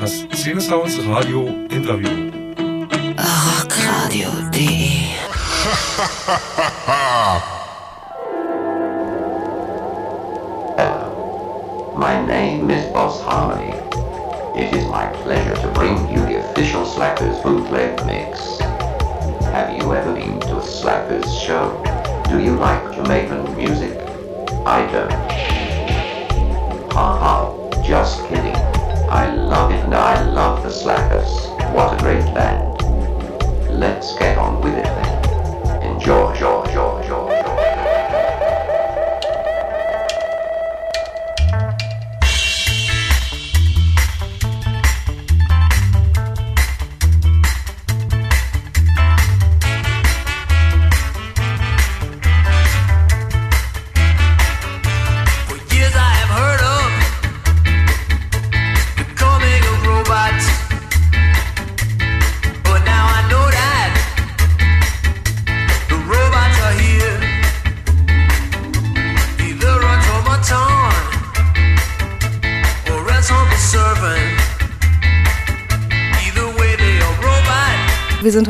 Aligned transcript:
Das 0.00 0.24
Szene 0.32 0.62
Sounds 0.62 0.98
Radio 1.06 1.46
Interview. 1.68 2.32
Rockradio.de 3.18 5.10
My 11.98 12.26
name 12.26 12.70
is 12.70 12.86
Boss 12.94 13.20
Harmony. 13.20 13.74
It 14.58 14.74
is 14.74 14.86
my 14.86 15.06
pleasure 15.22 15.54
to 15.54 15.68
bring 15.74 16.08
you 16.10 16.20
the 16.24 16.48
official 16.48 16.86
Slackers 16.86 17.38
bootleg 17.42 18.02
mix. 18.06 18.58
Have 19.52 19.76
you 19.76 19.92
ever 19.92 20.14
been 20.14 20.40
to 20.40 20.56
a 20.56 20.62
Slackers 20.62 21.30
show? 21.42 21.78
Do 22.30 22.40
you 22.40 22.56
like 22.56 22.94
Jamaican 22.94 23.54
music? 23.54 23.98
I 24.64 24.90
don't. 24.90 25.12
Ha 26.92 27.18
ha, 27.18 27.82
just 27.82 28.26
kidding. 28.28 28.59
And 29.70 29.94
I 29.94 30.22
love 30.30 30.62
the 30.62 30.70
Slackers. 30.70 31.48
What 31.72 31.98
a 31.98 32.02
great 32.02 32.24
band. 32.34 32.82
Let's 33.70 34.16
get 34.18 34.36
on 34.38 34.60
with 34.60 34.74
it 34.74 34.84
then. 34.84 35.82
Enjoy, 35.82 36.32
enjoy, 36.32 36.64
enjoy, 36.64 37.00
enjoy, 37.00 37.30
enjoy. 37.30 37.59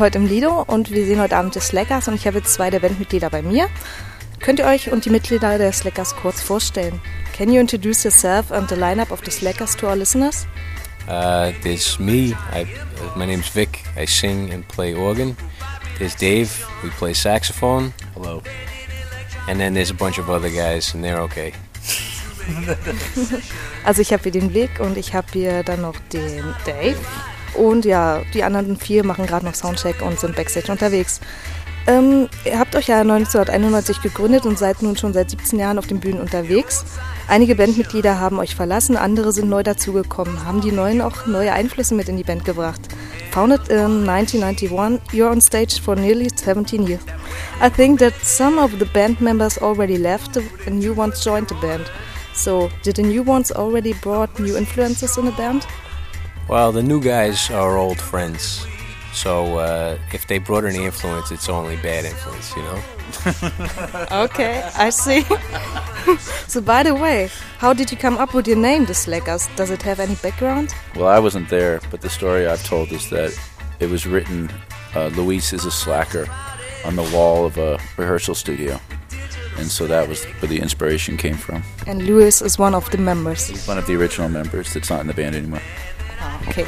Heute 0.01 0.17
im 0.17 0.25
Lido 0.25 0.63
und 0.63 0.91
wir 0.91 1.05
sehen 1.05 1.21
heute 1.21 1.37
Abend 1.37 1.53
die 1.53 1.59
Slackers 1.59 2.07
und 2.07 2.15
ich 2.15 2.25
habe 2.25 2.39
jetzt 2.39 2.53
zwei 2.53 2.71
der 2.71 2.79
Bandmitglieder 2.79 3.29
bei 3.29 3.43
mir. 3.43 3.69
Könnt 4.39 4.57
ihr 4.57 4.65
euch 4.65 4.91
und 4.91 5.05
die 5.05 5.11
Mitglieder 5.11 5.59
der 5.59 5.71
Slackers 5.71 6.15
kurz 6.15 6.41
vorstellen? 6.41 6.99
Can 7.37 7.53
you 7.53 7.61
introduce 7.61 8.03
yourself 8.03 8.51
and 8.51 8.67
the 8.67 8.75
lineup 8.75 9.11
of 9.11 9.21
the 9.23 9.29
Slackers 9.29 9.77
to 9.77 9.87
our 9.87 9.95
listeners? 9.95 10.47
Uh, 11.07 11.51
there's 11.61 11.99
me. 11.99 12.33
I, 12.51 12.65
my 13.15 13.27
name's 13.27 13.47
Vic. 13.47 13.83
I 13.95 14.05
sing 14.05 14.51
and 14.51 14.67
play 14.67 14.95
organ. 14.95 15.37
There's 15.99 16.15
Dave. 16.15 16.51
We 16.83 16.89
play 16.89 17.13
saxophone. 17.13 17.93
Hello. 18.15 18.41
And 19.47 19.59
then 19.59 19.75
there's 19.75 19.91
a 19.91 19.95
bunch 19.95 20.17
of 20.17 20.29
other 20.29 20.49
guys, 20.49 20.95
and 20.95 21.03
they're 21.03 21.21
okay. 21.21 21.53
Also 23.85 24.01
ich 24.01 24.11
habe 24.13 24.23
hier 24.23 24.31
den 24.31 24.49
Blick 24.49 24.79
und 24.79 24.97
ich 24.97 25.13
habe 25.13 25.27
hier 25.31 25.63
dann 25.63 25.81
noch 25.81 25.95
den 26.11 26.43
Dave. 26.65 26.97
Und 27.55 27.85
ja, 27.85 28.21
die 28.33 28.43
anderen 28.43 28.77
vier 28.77 29.03
machen 29.03 29.25
gerade 29.25 29.45
noch 29.45 29.55
Soundcheck 29.55 30.01
und 30.01 30.19
sind 30.19 30.35
Backstage 30.35 30.71
unterwegs. 30.71 31.19
Ähm, 31.87 32.29
ihr 32.45 32.59
habt 32.59 32.75
euch 32.75 32.87
ja 32.87 33.01
1991 33.01 34.01
gegründet 34.01 34.45
und 34.45 34.59
seid 34.59 34.83
nun 34.83 34.95
schon 34.95 35.13
seit 35.13 35.31
17 35.31 35.57
Jahren 35.57 35.79
auf 35.79 35.87
den 35.87 35.99
Bühnen 35.99 36.21
unterwegs. 36.21 36.85
Einige 37.27 37.55
Bandmitglieder 37.55 38.19
haben 38.19 38.39
euch 38.39 38.55
verlassen, 38.55 38.97
andere 38.97 39.31
sind 39.31 39.49
neu 39.49 39.63
dazugekommen. 39.63 40.45
Haben 40.45 40.61
die 40.61 40.71
Neuen 40.71 41.01
auch 41.01 41.25
neue 41.25 41.53
Einflüsse 41.53 41.95
mit 41.95 42.07
in 42.07 42.17
die 42.17 42.23
Band 42.23 42.45
gebracht? 42.45 42.81
Founded 43.31 43.69
in 43.69 44.07
1991, 44.07 44.99
you're 45.11 45.31
on 45.31 45.41
stage 45.41 45.81
for 45.81 45.95
nearly 45.95 46.27
17 46.29 46.85
years. 46.85 47.01
I 47.63 47.69
think 47.69 47.99
that 47.99 48.13
some 48.21 48.59
of 48.59 48.71
the 48.77 48.85
band 48.85 49.21
members 49.21 49.57
already 49.59 49.97
left 49.97 50.37
and 50.67 50.79
new 50.79 50.95
ones 50.95 51.23
joined 51.23 51.47
the 51.47 51.55
band. 51.55 51.89
So, 52.33 52.69
did 52.83 52.97
the 52.97 53.03
new 53.03 53.23
ones 53.23 53.51
already 53.51 53.93
brought 53.93 54.37
new 54.39 54.57
influences 54.57 55.17
in 55.17 55.25
the 55.25 55.31
band? 55.31 55.65
Well, 56.47 56.71
the 56.71 56.83
new 56.83 57.01
guys 57.01 57.49
are 57.49 57.77
old 57.77 57.99
friends. 57.99 58.65
So 59.13 59.57
uh, 59.57 59.97
if 60.13 60.27
they 60.27 60.39
brought 60.39 60.65
any 60.65 60.85
influence, 60.85 61.31
it's 61.31 61.49
only 61.49 61.75
bad 61.77 62.05
influence, 62.05 62.55
you 62.55 62.61
know? 62.63 62.81
Okay, 64.11 64.63
I 64.75 64.89
see. 64.89 65.21
so, 66.47 66.61
by 66.61 66.83
the 66.83 66.95
way, 66.95 67.29
how 67.57 67.73
did 67.73 67.91
you 67.91 67.97
come 67.97 68.17
up 68.17 68.33
with 68.33 68.47
your 68.47 68.57
name, 68.57 68.85
the 68.85 68.93
Slackers? 68.93 69.47
Does 69.55 69.69
it 69.69 69.81
have 69.81 69.99
any 69.99 70.15
background? 70.15 70.73
Well, 70.95 71.07
I 71.07 71.19
wasn't 71.19 71.49
there, 71.49 71.81
but 71.91 72.01
the 72.01 72.09
story 72.09 72.47
I've 72.47 72.63
told 72.63 72.91
is 72.91 73.09
that 73.09 73.37
it 73.79 73.89
was 73.89 74.05
written, 74.07 74.49
uh, 74.95 75.07
Luis 75.07 75.51
is 75.53 75.65
a 75.65 75.71
slacker, 75.71 76.27
on 76.85 76.95
the 76.95 77.03
wall 77.13 77.45
of 77.45 77.57
a 77.57 77.79
rehearsal 77.97 78.35
studio. 78.35 78.79
And 79.57 79.69
so 79.69 79.87
that 79.87 80.07
was 80.07 80.23
where 80.23 80.49
the 80.49 80.59
inspiration 80.59 81.17
came 81.17 81.35
from. 81.35 81.63
And 81.85 82.03
Louis 82.03 82.41
is 82.41 82.57
one 82.57 82.73
of 82.73 82.89
the 82.91 82.97
members. 82.97 83.47
He's 83.47 83.67
one 83.67 83.77
of 83.77 83.85
the 83.85 83.95
original 83.95 84.29
members 84.29 84.73
that's 84.73 84.89
not 84.89 85.01
in 85.01 85.07
the 85.07 85.13
band 85.13 85.35
anymore. 85.35 85.61
Okay. 86.47 86.65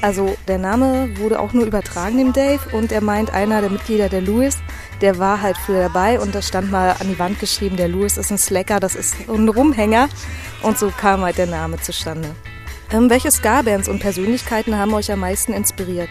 Also 0.00 0.36
der 0.48 0.58
Name 0.58 1.16
wurde 1.16 1.40
auch 1.40 1.54
nur 1.54 1.64
übertragen 1.64 2.18
dem 2.18 2.34
Dave 2.34 2.60
und 2.72 2.92
er 2.92 3.00
meint, 3.00 3.32
einer 3.32 3.62
der 3.62 3.70
Mitglieder 3.70 4.10
der 4.10 4.20
Louis, 4.20 4.58
der 5.00 5.18
war 5.18 5.40
halt 5.40 5.56
früher 5.56 5.80
dabei 5.80 6.20
und 6.20 6.34
da 6.34 6.42
stand 6.42 6.70
mal 6.70 6.94
an 7.00 7.08
die 7.08 7.18
Wand 7.18 7.40
geschrieben, 7.40 7.78
der 7.78 7.88
Louis 7.88 8.18
ist 8.18 8.30
ein 8.30 8.36
Slacker, 8.36 8.80
das 8.80 8.94
ist 8.94 9.14
ein 9.28 9.48
Rumhänger 9.48 10.10
und 10.62 10.78
so 10.78 10.90
kam 10.90 11.22
halt 11.22 11.38
der 11.38 11.46
Name 11.46 11.80
zustande. 11.80 12.34
Ähm, 12.92 13.08
welche 13.08 13.30
Ska-Bands 13.30 13.88
und 13.88 14.00
Persönlichkeiten 14.00 14.76
haben 14.76 14.92
euch 14.92 15.10
am 15.10 15.20
meisten 15.20 15.54
inspiriert? 15.54 16.10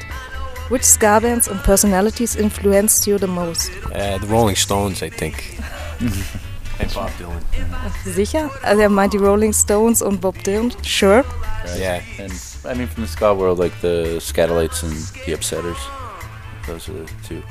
Which 0.70 0.84
Ska-Bands 0.84 1.48
and 1.48 1.62
personalities 1.62 2.36
influenced 2.36 3.06
you 3.06 3.20
the 3.20 3.28
most? 3.28 3.70
Uh, 3.92 4.18
the 4.20 4.28
Rolling 4.28 4.56
Stones, 4.56 5.04
I 5.04 5.10
think. 5.12 5.36
and 6.80 6.94
Bob 6.94 7.12
Dylan. 7.20 7.44
Sicher? 8.06 8.50
Also 8.64 8.82
er 8.82 8.90
meint 8.90 9.14
die 9.14 9.18
Rolling 9.18 9.54
Stones 9.54 10.02
und 10.02 10.22
Bob 10.22 10.44
Dylan? 10.44 10.74
Sure. 10.84 11.24
Yeah. 11.78 12.00
And 12.18 12.34
I 12.66 12.74
mean, 12.74 12.88
from 12.88 13.04
the 13.04 13.10
ska 13.10 13.34
world, 13.34 13.60
like 13.60 13.80
the 13.82 14.18
Scatolites 14.20 14.84
and 14.84 14.94
the 15.26 15.34
Upsetters. 15.34 15.78
Those 16.66 16.88
are 16.88 16.94
the 16.94 17.12
two 17.24 17.44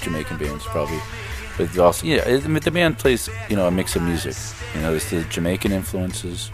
Jamaican 0.00 0.38
bands, 0.38 0.64
probably. 0.64 1.00
But 1.56 1.76
also, 1.78 2.06
yeah, 2.06 2.24
the 2.36 2.70
band 2.70 2.98
plays, 2.98 3.28
you 3.48 3.56
know, 3.56 3.66
a 3.66 3.70
mix 3.70 3.96
of 3.96 4.02
music. 4.02 4.36
You 4.74 4.82
know, 4.82 4.90
there's 4.92 5.10
the 5.10 5.24
Jamaican 5.24 5.72
influences, 5.72 6.50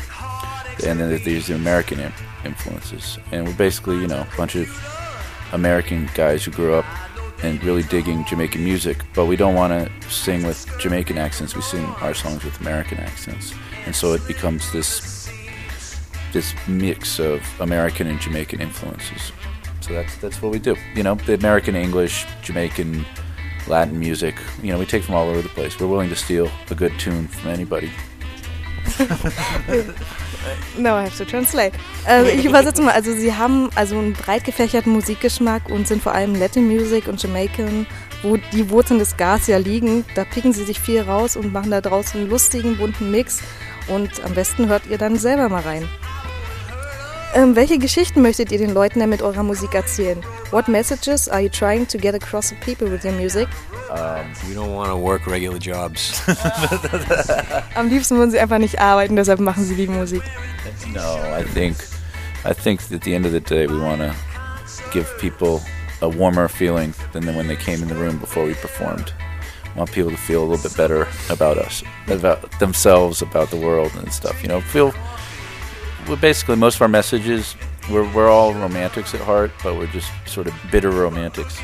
and 0.87 0.99
then 0.99 1.21
there's 1.23 1.47
the 1.47 1.55
American 1.55 2.13
influences. 2.45 3.19
And 3.33 3.47
we're 3.47 3.55
basically, 3.55 3.99
you 3.99 4.07
know, 4.07 4.21
a 4.21 4.37
bunch 4.37 4.57
of 4.57 4.69
American 5.53 6.09
guys 6.15 6.45
who 6.45 6.51
grew 6.53 6.75
up 6.75 6.87
and 7.43 7.63
really 7.63 7.83
digging 7.83 8.25
Jamaican 8.25 8.65
music, 8.65 9.05
but 9.15 9.27
we 9.27 9.37
don't 9.37 9.55
want 9.55 9.73
to 9.73 10.11
sing 10.11 10.43
with 10.43 10.67
Jamaican 10.81 11.19
accents. 11.19 11.55
We 11.55 11.61
sing 11.61 11.85
our 12.01 12.15
songs 12.15 12.43
with 12.45 12.59
American 12.61 12.99
accents, 12.99 13.53
and 13.85 13.95
so 13.95 14.15
it 14.15 14.27
becomes 14.27 14.73
this 14.73 15.16
this 16.37 16.55
mix 16.69 17.19
of 17.19 17.41
American 17.61 18.07
and 18.07 18.21
Jamaican 18.21 18.61
influences. 18.61 19.33
So 19.81 19.95
that's 19.95 20.17
that's 20.19 20.43
what 20.43 20.53
we 20.53 20.59
do. 20.59 20.77
You 20.95 21.03
know, 21.03 21.15
the 21.15 21.35
American 21.35 21.75
English, 21.75 22.27
Jamaican, 22.43 23.07
Latin 23.67 23.99
music. 23.99 24.35
You 24.63 24.73
know, 24.73 24.79
we 24.79 24.85
take 24.85 25.03
from 25.03 25.15
all 25.15 25.29
over 25.29 25.41
the 25.41 25.49
place. 25.49 25.81
We're 25.81 25.87
willing 25.87 26.11
to 26.11 26.17
steal 26.17 26.51
a 26.71 26.75
good 26.75 26.93
tune 26.99 27.27
from 27.29 27.51
anybody. 27.51 27.91
No, 30.79 30.95
I 30.95 31.03
have 31.03 31.17
to 31.17 31.25
translate. 31.25 31.73
Also 32.05 32.31
ich 32.31 32.45
übersetze 32.45 32.81
mal. 32.81 32.93
Also 32.93 33.13
sie 33.13 33.35
haben 33.35 33.69
also 33.75 33.99
einen 33.99 34.13
breit 34.13 34.45
gefächerten 34.45 34.93
Musikgeschmack 34.93 35.69
und 35.69 35.89
sind 35.89 36.01
vor 36.01 36.13
allem 36.13 36.37
Latin 36.37 36.69
Music 36.69 37.09
und 37.09 37.21
Jamaican, 37.21 37.85
wo 38.23 38.37
die 38.37 38.71
Wurzeln 38.71 39.01
des 39.01 39.17
Gas 39.17 39.49
ja 39.49 39.57
liegen. 39.57 40.05
Da 40.15 40.25
picken 40.25 40.53
sie 40.53 40.63
sich 40.63 40.79
viel 40.79 41.01
raus 41.01 41.35
und 41.37 41.53
machen 41.53 41.73
da 41.73 41.81
draußen 41.81 42.21
einen 42.21 42.31
lustigen, 42.31 42.77
bunten 42.77 43.11
Mix. 43.11 43.41
Und 43.89 44.25
am 44.25 44.35
besten 44.35 44.69
hört 44.69 44.87
ihr 44.87 44.99
dann 44.99 45.17
selber 45.17 45.49
mal 45.49 45.63
rein. 45.63 45.89
Ähm, 47.37 47.55
welche 47.55 47.77
Geschichten 47.79 48.23
möchtet 48.23 48.51
ihr 48.51 48.57
den 48.57 48.73
Leuten 48.73 48.99
denn 48.99 49.11
mit 49.11 49.21
eurer 49.21 49.43
Musik 49.43 49.75
erzählen? 49.75 50.25
What 50.53 50.69
messages 50.69 51.29
are 51.29 51.43
you 51.43 51.51
trying 51.51 51.87
to 51.87 51.99
get 51.99 52.15
across 52.15 52.49
to 52.49 52.55
people 52.65 52.91
with 52.91 53.05
your 53.05 53.13
music? 53.13 53.47
We 54.49 54.55
don't 54.55 54.75
want 54.75 54.89
to 54.89 54.97
work 54.97 55.27
regular 55.27 55.59
jobs. 55.59 56.23
Am 57.75 57.91
liebsten 57.91 58.17
würden 58.17 58.31
sie 58.31 58.39
einfach 58.39 58.57
nicht 58.57 58.81
arbeiten, 58.81 59.17
deshalb 59.17 59.41
machen 59.41 59.65
sie 59.65 59.75
die 59.75 59.87
Musik. 59.87 60.23
No, 60.95 61.19
I 61.39 61.45
think 61.45 61.77
I 62.47 62.55
think 62.55 62.81
at 62.91 63.03
the 63.03 63.15
end 63.15 63.27
of 63.27 63.33
the 63.33 63.41
day 63.41 63.67
we 63.67 63.79
want 63.79 64.01
to 64.01 64.15
give 64.91 65.07
people 65.19 65.61
a 66.01 66.09
warmer 66.09 66.49
feeling 66.49 66.95
than 67.13 67.27
when 67.37 67.49
they 67.49 67.57
came 67.57 67.83
in 67.83 67.89
the 67.89 67.95
room 67.95 68.19
before 68.19 68.47
we 68.47 68.55
performed. 68.55 69.13
We 69.75 69.81
want 69.81 69.93
people 69.93 70.11
to 70.11 70.17
feel 70.17 70.43
a 70.43 70.47
little 70.47 70.63
bit 70.63 70.75
better 70.75 71.07
about 71.29 71.59
us, 71.59 71.83
about 72.09 72.51
themselves, 72.61 73.21
about 73.21 73.51
the 73.51 73.59
world 73.59 73.93
and 73.99 74.11
stuff. 74.11 74.43
You 74.43 74.49
know, 74.49 74.63
feel. 74.63 74.95
Well, 76.07 76.17
basically, 76.17 76.57
most 76.57 76.77
of 76.77 76.83
our 76.83 76.89
messages, 76.89 77.57
we're 77.91 78.07
we're 78.15 78.31
all 78.31 78.55
romantics 78.55 79.15
at 79.15 79.21
heart, 79.21 79.51
but 79.63 79.75
we're 79.75 79.93
just 79.93 80.09
sort 80.25 80.47
of 80.47 80.55
bitter 80.71 80.91
romantics. 80.91 81.59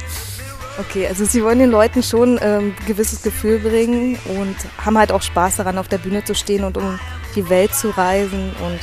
Okay, 0.79 1.07
also 1.07 1.25
sie 1.25 1.45
wollen 1.45 1.59
den 1.59 1.71
Leuten 1.71 2.03
schon 2.03 2.39
ähm, 2.43 2.75
ein 2.77 2.87
gewisses 2.87 3.23
Gefühl 3.23 3.59
bringen 3.59 4.19
und 4.25 4.57
haben 4.85 4.99
halt 4.99 5.13
auch 5.13 5.23
Spaß 5.23 5.57
daran, 5.57 5.79
auf 5.79 5.87
der 5.89 5.99
Bühne 5.99 6.25
zu 6.25 6.35
stehen 6.35 6.65
und 6.65 6.77
um 6.77 6.99
die 7.37 7.49
Welt 7.51 7.75
zu 7.75 7.91
reisen. 7.91 8.53
Und 8.61 8.81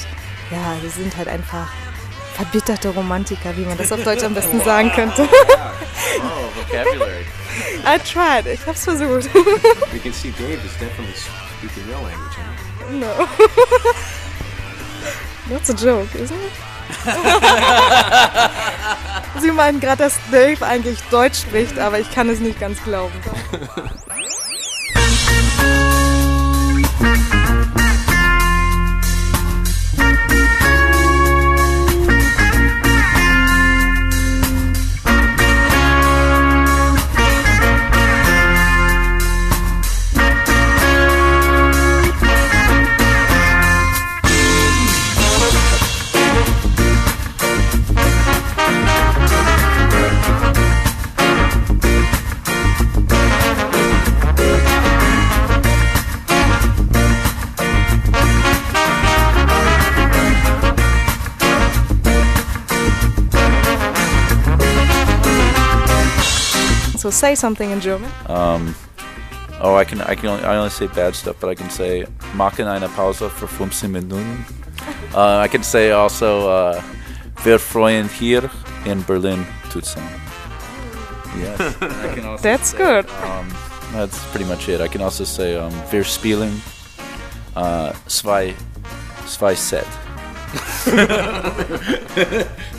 ja, 0.51 0.77
sie 0.81 1.01
sind 1.01 1.17
halt 1.17 1.27
einfach 1.27 1.67
verbitterte 2.35 2.89
Romantiker, 2.89 3.57
wie 3.57 3.65
man 3.65 3.77
das 3.77 3.91
auf 3.91 4.03
Deutsch 4.03 4.23
am 4.23 4.33
besten 4.33 4.61
sagen 4.61 4.91
könnte. 4.91 5.27
Oh, 6.21 6.50
vocabulary. 6.56 7.25
I 7.85 7.97
tried, 7.97 8.45
ich 8.45 8.65
hab's 8.65 8.85
versucht. 8.85 9.33
We 9.91 10.00
can 10.00 10.13
see 10.13 10.31
Dave 10.31 10.59
is 10.63 10.71
definitely 10.79 11.15
speaking 11.15 11.83
your 11.89 12.01
language. 12.01 12.38
Huh? 12.38 12.91
No. 12.91 13.27
That's 15.50 15.69
a 15.69 15.74
joke, 15.74 16.13
isn't 16.16 16.38
it? 16.38 16.51
Sie 19.42 19.51
meinen 19.51 19.80
gerade, 19.80 20.04
dass 20.04 20.18
Dave 20.31 20.66
eigentlich 20.66 21.00
Deutsch 21.12 21.42
spricht, 21.42 21.78
aber 21.80 22.00
ich 22.00 22.12
kann 22.12 22.30
es 22.30 22.40
nicht 22.40 22.60
ganz 22.60 22.84
glauben. 22.84 23.13
So 67.09 67.15
say 67.27 67.33
something 67.33 67.71
in 67.71 67.81
German. 67.81 68.11
Um, 68.27 68.75
oh, 69.61 69.73
I 69.73 69.83
can 69.83 70.00
I 70.01 70.13
can 70.13 70.27
only, 70.29 70.44
I 70.44 70.57
only 70.57 70.69
say 70.69 70.85
bad 70.85 71.15
stuff, 71.15 71.38
but 71.39 71.50
I 71.50 71.56
can 71.56 71.67
say 71.71 72.06
machen 72.35 72.67
eine 72.67 72.88
Pause 72.88 73.31
für 73.31 73.47
15 73.47 73.91
Minuten. 73.91 74.45
Uh, 75.15 75.41
I 75.44 75.47
can 75.47 75.63
say 75.63 75.91
also 75.91 76.47
uh, 76.47 76.79
wir 77.44 77.57
freuen 77.57 78.07
hier 78.09 78.47
in 78.85 79.03
Berlin 79.06 79.44
zu 79.71 79.81
sein. 79.81 80.03
Yes, 81.41 81.59
I 81.81 82.13
can 82.13 82.25
also 82.25 82.44
That's 82.44 82.69
say, 82.69 82.77
good. 82.77 83.09
Um, 83.23 83.47
that's 83.91 84.23
pretty 84.25 84.45
much 84.45 84.69
it. 84.69 84.79
I 84.79 84.88
can 84.88 85.01
also 85.01 85.23
say 85.23 85.56
um, 85.56 85.73
wir 85.89 86.03
spielen 86.03 86.61
uh, 87.56 87.91
zwei 88.06 88.53
zwei 89.25 89.56
Set. 89.56 89.88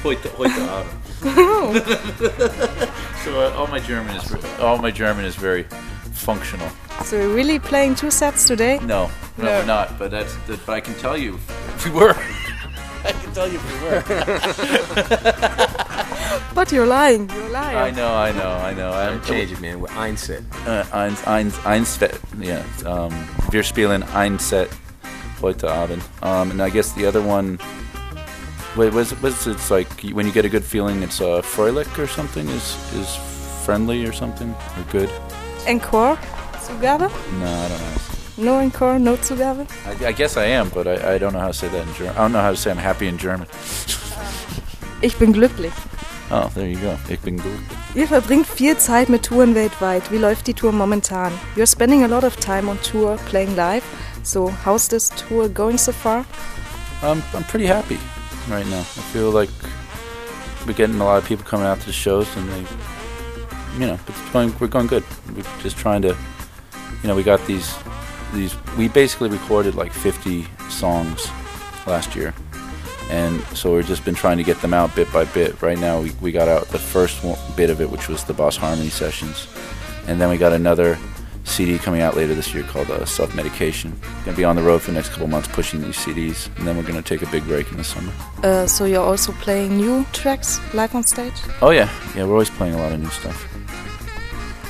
heute 0.05 0.31
heute 0.39 0.71
Abend. 0.71 1.00
so 3.25 3.41
uh, 3.41 3.53
all 3.57 3.67
my 3.67 3.81
German 3.81 4.17
is 4.17 4.35
all 4.59 4.79
my 4.79 4.91
German 4.91 5.25
is 5.25 5.37
very 5.37 5.65
functional. 6.13 6.69
So 7.05 7.19
we're 7.19 7.35
really 7.35 7.59
playing 7.59 7.95
two 7.95 8.11
sets 8.11 8.47
today? 8.47 8.79
No, 8.79 9.11
no, 9.37 9.45
No. 9.45 9.59
we're 9.59 9.67
not. 9.67 9.99
But 9.99 10.11
that's 10.11 10.35
the, 10.47 10.57
but 10.67 10.73
I 10.73 10.81
can 10.81 10.95
tell 10.95 11.17
you 11.17 11.35
if 11.77 11.85
we 11.85 11.91
were. 11.91 12.15
I 13.05 13.13
can 13.13 13.33
tell 13.33 13.49
you 13.49 13.59
if 13.59 13.73
we 13.73 13.79
were. 13.89 14.03
But 16.55 16.73
you're 16.73 16.87
lying, 16.87 17.29
you're 17.31 17.49
lying. 17.49 17.77
I 17.77 17.91
know, 17.91 18.13
I 18.15 18.33
know, 18.33 18.51
I 18.51 18.75
know. 18.75 18.93
I'm 18.93 19.23
changing, 19.23 19.57
it, 19.59 19.61
man. 19.61 19.81
We're 19.81 19.89
Einset. 19.89 20.43
Uh, 20.67 20.85
eins, 20.93 21.23
eins, 21.27 21.57
eins, 21.65 21.99
yeah. 22.41 22.63
Um, 22.85 23.13
wir 23.51 23.63
spielen 23.63 24.03
ein 24.15 24.39
Set 24.39 24.69
heute 25.41 25.71
Abend. 25.71 26.03
Um, 26.23 26.51
and 26.51 26.61
I 26.61 26.71
guess 26.71 26.93
the 26.95 27.07
other 27.07 27.23
one. 27.23 27.59
Wait, 28.77 28.93
was 28.93 29.11
it? 29.11 29.21
Was 29.21 29.47
it's 29.49 29.71
like 29.71 29.89
when 30.13 30.27
you 30.27 30.33
get 30.33 30.45
a 30.45 30.49
good 30.49 30.65
feeling? 30.65 31.03
It's 31.03 31.21
uh, 31.21 31.43
Freulich 31.43 31.99
or 31.99 32.07
something. 32.07 32.49
Is 32.49 32.77
is 32.95 33.17
friendly 33.65 34.07
or 34.07 34.13
something 34.13 34.55
or 34.77 34.85
good? 34.93 35.11
Encore? 35.67 36.17
Zugabe? 36.63 37.11
No, 37.41 37.47
I 37.47 37.69
don't 37.69 37.81
know. 37.81 38.11
No 38.37 38.61
encore, 38.61 38.99
no 38.99 39.17
Zugabe? 39.17 39.67
I, 39.87 40.07
I 40.07 40.13
guess 40.13 40.37
I 40.37 40.45
am, 40.45 40.69
but 40.69 40.87
I, 40.87 41.15
I 41.15 41.19
don't 41.19 41.33
know 41.33 41.41
how 41.41 41.49
to 41.49 41.55
say 41.55 41.69
that 41.69 41.87
in 41.87 41.95
German. 41.95 42.17
I 42.17 42.19
don't 42.23 42.33
know 42.33 42.41
how 42.41 42.51
to 42.51 42.57
say 42.57 42.71
I'm 42.71 42.79
happy 42.79 43.07
in 43.09 43.19
German. 43.19 43.47
Ich 45.03 45.17
bin 45.17 45.33
glücklich. 45.33 45.73
Oh, 46.31 46.51
there 46.55 46.69
you 46.69 46.77
go. 46.77 46.95
Ich 47.09 47.19
bin 47.21 47.39
gut. 47.39 47.47
Ihr 47.95 48.07
verbringt 48.07 48.47
viel 48.47 48.77
Zeit 48.77 49.09
mit 49.09 49.23
Touren 49.23 49.55
weltweit. 49.55 50.13
Wie 50.13 50.19
läuft 50.19 50.47
die 50.47 50.53
Tour 50.53 50.73
momentan? 50.73 51.33
You're 51.57 51.67
spending 51.67 52.05
a 52.05 52.07
lot 52.07 52.23
of 52.23 52.37
time 52.37 52.69
on 52.69 52.79
tour, 52.83 53.17
playing 53.31 53.57
live. 53.57 53.83
So, 54.23 54.53
how's 54.63 54.89
this 54.89 55.09
tour 55.09 55.49
going 55.49 55.79
so 55.79 55.91
far? 55.91 56.27
I'm 57.03 57.23
I'm 57.35 57.45
pretty 57.45 57.67
happy 57.67 57.99
right 58.51 58.67
now. 58.67 58.81
I 58.81 59.03
feel 59.13 59.31
like 59.31 59.51
we're 60.67 60.75
getting 60.75 61.01
a 61.01 61.05
lot 61.05 61.23
of 61.23 61.29
people 61.29 61.45
coming 61.45 61.67
out 61.67 61.81
to 61.81 61.87
the 61.87 61.93
shows, 61.93 62.29
and 62.37 62.49
they, 62.51 62.67
you 63.75 63.87
know, 63.87 63.99
it's 64.07 64.31
going. 64.31 64.55
We're 64.59 64.69
going 64.69 64.87
good. 64.87 65.05
We're 65.35 65.43
just 65.61 65.77
trying 65.77 66.03
to, 66.03 66.17
you 67.03 67.09
know, 67.09 67.15
we 67.15 67.23
got 67.23 67.45
these 67.47 67.75
these. 68.33 68.55
We 68.77 68.89
basically 68.89 69.31
recorded 69.31 69.75
like 69.75 69.93
50 69.93 70.47
songs 70.69 71.29
last 71.87 72.15
year, 72.15 72.35
and 73.09 73.41
so 73.57 73.75
we've 73.75 73.87
just 73.87 74.05
been 74.05 74.15
trying 74.15 74.39
to 74.39 74.45
get 74.45 74.61
them 74.61 74.75
out 74.75 74.95
bit 74.95 75.13
by 75.13 75.25
bit. 75.25 75.61
Right 75.63 75.79
now, 75.79 76.01
we 76.01 76.11
we 76.21 76.33
got 76.33 76.49
out 76.49 76.69
the 76.69 76.79
first 76.79 77.23
bit 77.57 77.71
of 77.71 77.81
it, 77.81 77.91
which 77.91 78.09
was 78.09 78.25
the 78.25 78.35
Boss 78.35 78.57
Harmony 78.57 78.91
sessions, 78.91 79.47
and 80.07 80.21
then 80.21 80.29
we 80.29 80.37
got 80.37 80.53
another. 80.53 80.99
CD 81.51 81.79
coming 81.79 82.01
out 82.01 82.17
later 82.17 82.35
this 82.35 82.55
year 82.55 82.65
called 82.65 82.91
uh, 82.91 83.05
Self 83.05 83.35
Medication. 83.35 83.93
Gonna 84.25 84.37
be 84.37 84.45
on 84.45 84.57
the 84.57 84.63
road 84.63 84.81
for 84.83 84.93
the 84.93 84.97
next 84.97 85.11
couple 85.11 85.27
months 85.27 85.49
pushing 85.49 85.83
these 85.83 85.97
CDs, 85.97 86.49
and 86.59 86.67
then 86.67 86.77
we're 86.77 86.87
gonna 86.87 87.03
take 87.03 87.23
a 87.23 87.31
big 87.31 87.45
break 87.45 87.71
in 87.71 87.77
the 87.77 87.85
summer. 87.85 88.13
Uh, 88.43 88.67
so, 88.67 88.85
you're 88.85 89.03
also 89.03 89.33
playing 89.33 89.77
new 89.77 90.05
tracks 90.13 90.61
live 90.75 90.95
on 90.95 91.05
stage? 91.05 91.35
Oh 91.61 91.71
yeah, 91.71 91.89
yeah, 92.15 92.25
we're 92.25 92.33
always 92.33 92.51
playing 92.51 92.75
a 92.75 92.79
lot 92.79 92.93
of 92.93 93.01
new 93.01 93.11
stuff. 93.11 93.47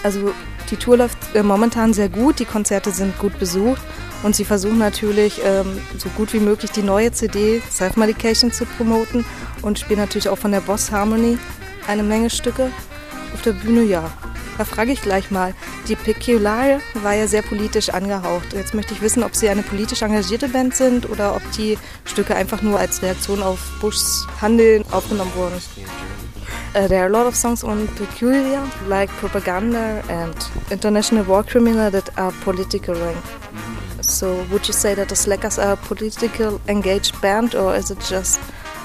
Also 0.03 0.33
die 0.71 0.77
Tour 0.77 0.97
läuft 0.97 1.19
äh, 1.35 1.43
momentan 1.43 1.93
sehr 1.93 2.09
gut, 2.09 2.39
die 2.39 2.45
Konzerte 2.45 2.91
sind 2.91 3.19
gut 3.19 3.39
besucht 3.39 3.83
und 4.23 4.37
sie 4.37 4.45
versuchen 4.45 4.79
natürlich 4.79 5.41
ähm, 5.45 5.79
so 5.99 6.09
gut 6.11 6.33
wie 6.33 6.41
möglich 6.41 6.71
die 6.71 6.83
neue 6.83 7.13
CD 7.13 7.61
Self 7.71 7.97
Medication 7.97 8.53
zu 8.53 8.65
promoten 8.65 9.25
und 9.63 9.79
spielen 9.79 9.99
natürlich 10.01 10.29
auch 10.29 10.39
von 10.39 10.53
der 10.53 10.61
Boss 10.61 10.91
Harmony 10.91 11.39
eine 11.87 12.03
Menge 12.03 12.31
Stücke 12.31 12.71
auf 13.35 13.43
der 13.43 13.53
Bühne, 13.53 13.83
ja. 13.83 14.11
Da 14.61 14.67
frage 14.67 14.93
ich 14.93 15.01
gleich 15.01 15.31
mal, 15.31 15.55
die 15.89 15.97
Peculiar 15.97 16.83
war 16.93 17.15
ja 17.15 17.27
sehr 17.27 17.41
politisch 17.41 17.89
angehaucht. 17.89 18.53
Jetzt 18.53 18.75
möchte 18.75 18.93
ich 18.93 19.01
wissen, 19.01 19.23
ob 19.23 19.35
Sie 19.35 19.49
eine 19.49 19.63
politisch 19.63 20.03
engagierte 20.03 20.51
Band 20.51 20.77
sind 20.77 21.09
oder 21.09 21.35
ob 21.35 21.41
die 21.53 21.79
Stücke 22.05 22.35
einfach 22.35 22.61
nur 22.61 22.79
als 22.79 23.01
Reaktion 23.01 23.43
auf 23.43 23.59
Bushs 23.81 24.27
Handeln 24.43 24.85
aufgenommen 24.91 25.33
wurden. 25.35 25.55
Uh, 26.75 26.87
there 26.89 27.01
are 27.01 27.07
a 27.07 27.09
lot 27.09 27.27
of 27.27 27.35
songs 27.35 27.65
on 27.65 27.89
Peculiar, 27.97 28.61
like 28.87 29.11
Propaganda 29.19 30.03
and 30.11 30.37
International 30.69 31.27
War 31.27 31.43
Criminal, 31.43 31.91
that 31.91 32.11
are 32.19 32.33
political. 32.45 32.95
So, 34.03 34.45
would 34.51 34.69
you 34.69 34.75
say 34.75 34.95
that 34.95 35.09
the 35.09 35.17
Slackers 35.17 35.59
are 35.59 35.73
a 35.73 35.77
political 35.77 36.61
engaged 36.69 37.19
band, 37.23 37.55
or 37.55 37.75
is 37.75 37.91
it 37.91 37.99
just 38.07 38.39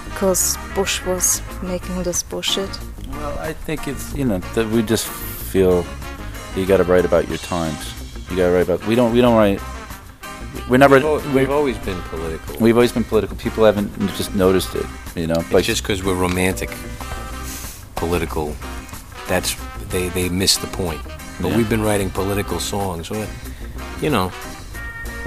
because 0.06 0.58
Bush 0.74 1.06
was 1.06 1.42
making 1.62 2.02
this 2.04 2.24
bullshit? 2.24 2.70
Well, 3.12 3.38
I 3.40 3.52
think 3.52 3.90
it's 3.90 4.16
you 4.16 4.24
know 4.24 4.40
that 4.54 4.70
we 4.70 4.82
just 4.82 5.10
feel 5.46 5.86
you 6.56 6.66
got 6.66 6.78
to 6.78 6.84
write 6.84 7.06
about 7.06 7.28
your 7.28 7.38
times. 7.40 7.94
You 8.30 8.38
got 8.38 8.48
to 8.48 8.54
write 8.54 8.64
about. 8.70 8.86
We 8.88 8.96
don't. 8.96 9.12
We 9.14 9.22
don't 9.22 9.36
write. 9.36 9.62
We're 10.70 10.78
never. 10.78 10.96
We've, 10.96 11.06
al- 11.06 11.34
we've 11.34 11.50
always 11.52 11.78
been 11.80 12.02
political. 12.04 12.58
we've 12.60 12.76
always 12.76 12.92
been 12.92 13.04
political. 13.04 13.36
People 13.38 13.66
haven't 13.66 13.92
just 14.18 14.34
noticed 14.36 14.74
it. 14.76 14.86
You 15.16 15.28
know, 15.28 15.44
it's 15.52 15.68
just 15.68 15.84
because 15.84 16.04
we're 16.04 16.16
romantic, 16.16 16.70
political. 17.96 18.56
That's 19.28 19.56
they 19.90 20.10
they 20.10 20.30
miss 20.30 20.58
the 20.58 20.68
point. 20.68 21.02
But 21.42 21.50
Yeah. 21.50 21.58
we've 21.58 21.70
been 21.70 21.82
writing 21.84 22.10
political 22.10 22.60
songs, 22.60 23.12
or, 23.12 23.28
you 24.02 24.10
know, 24.10 24.32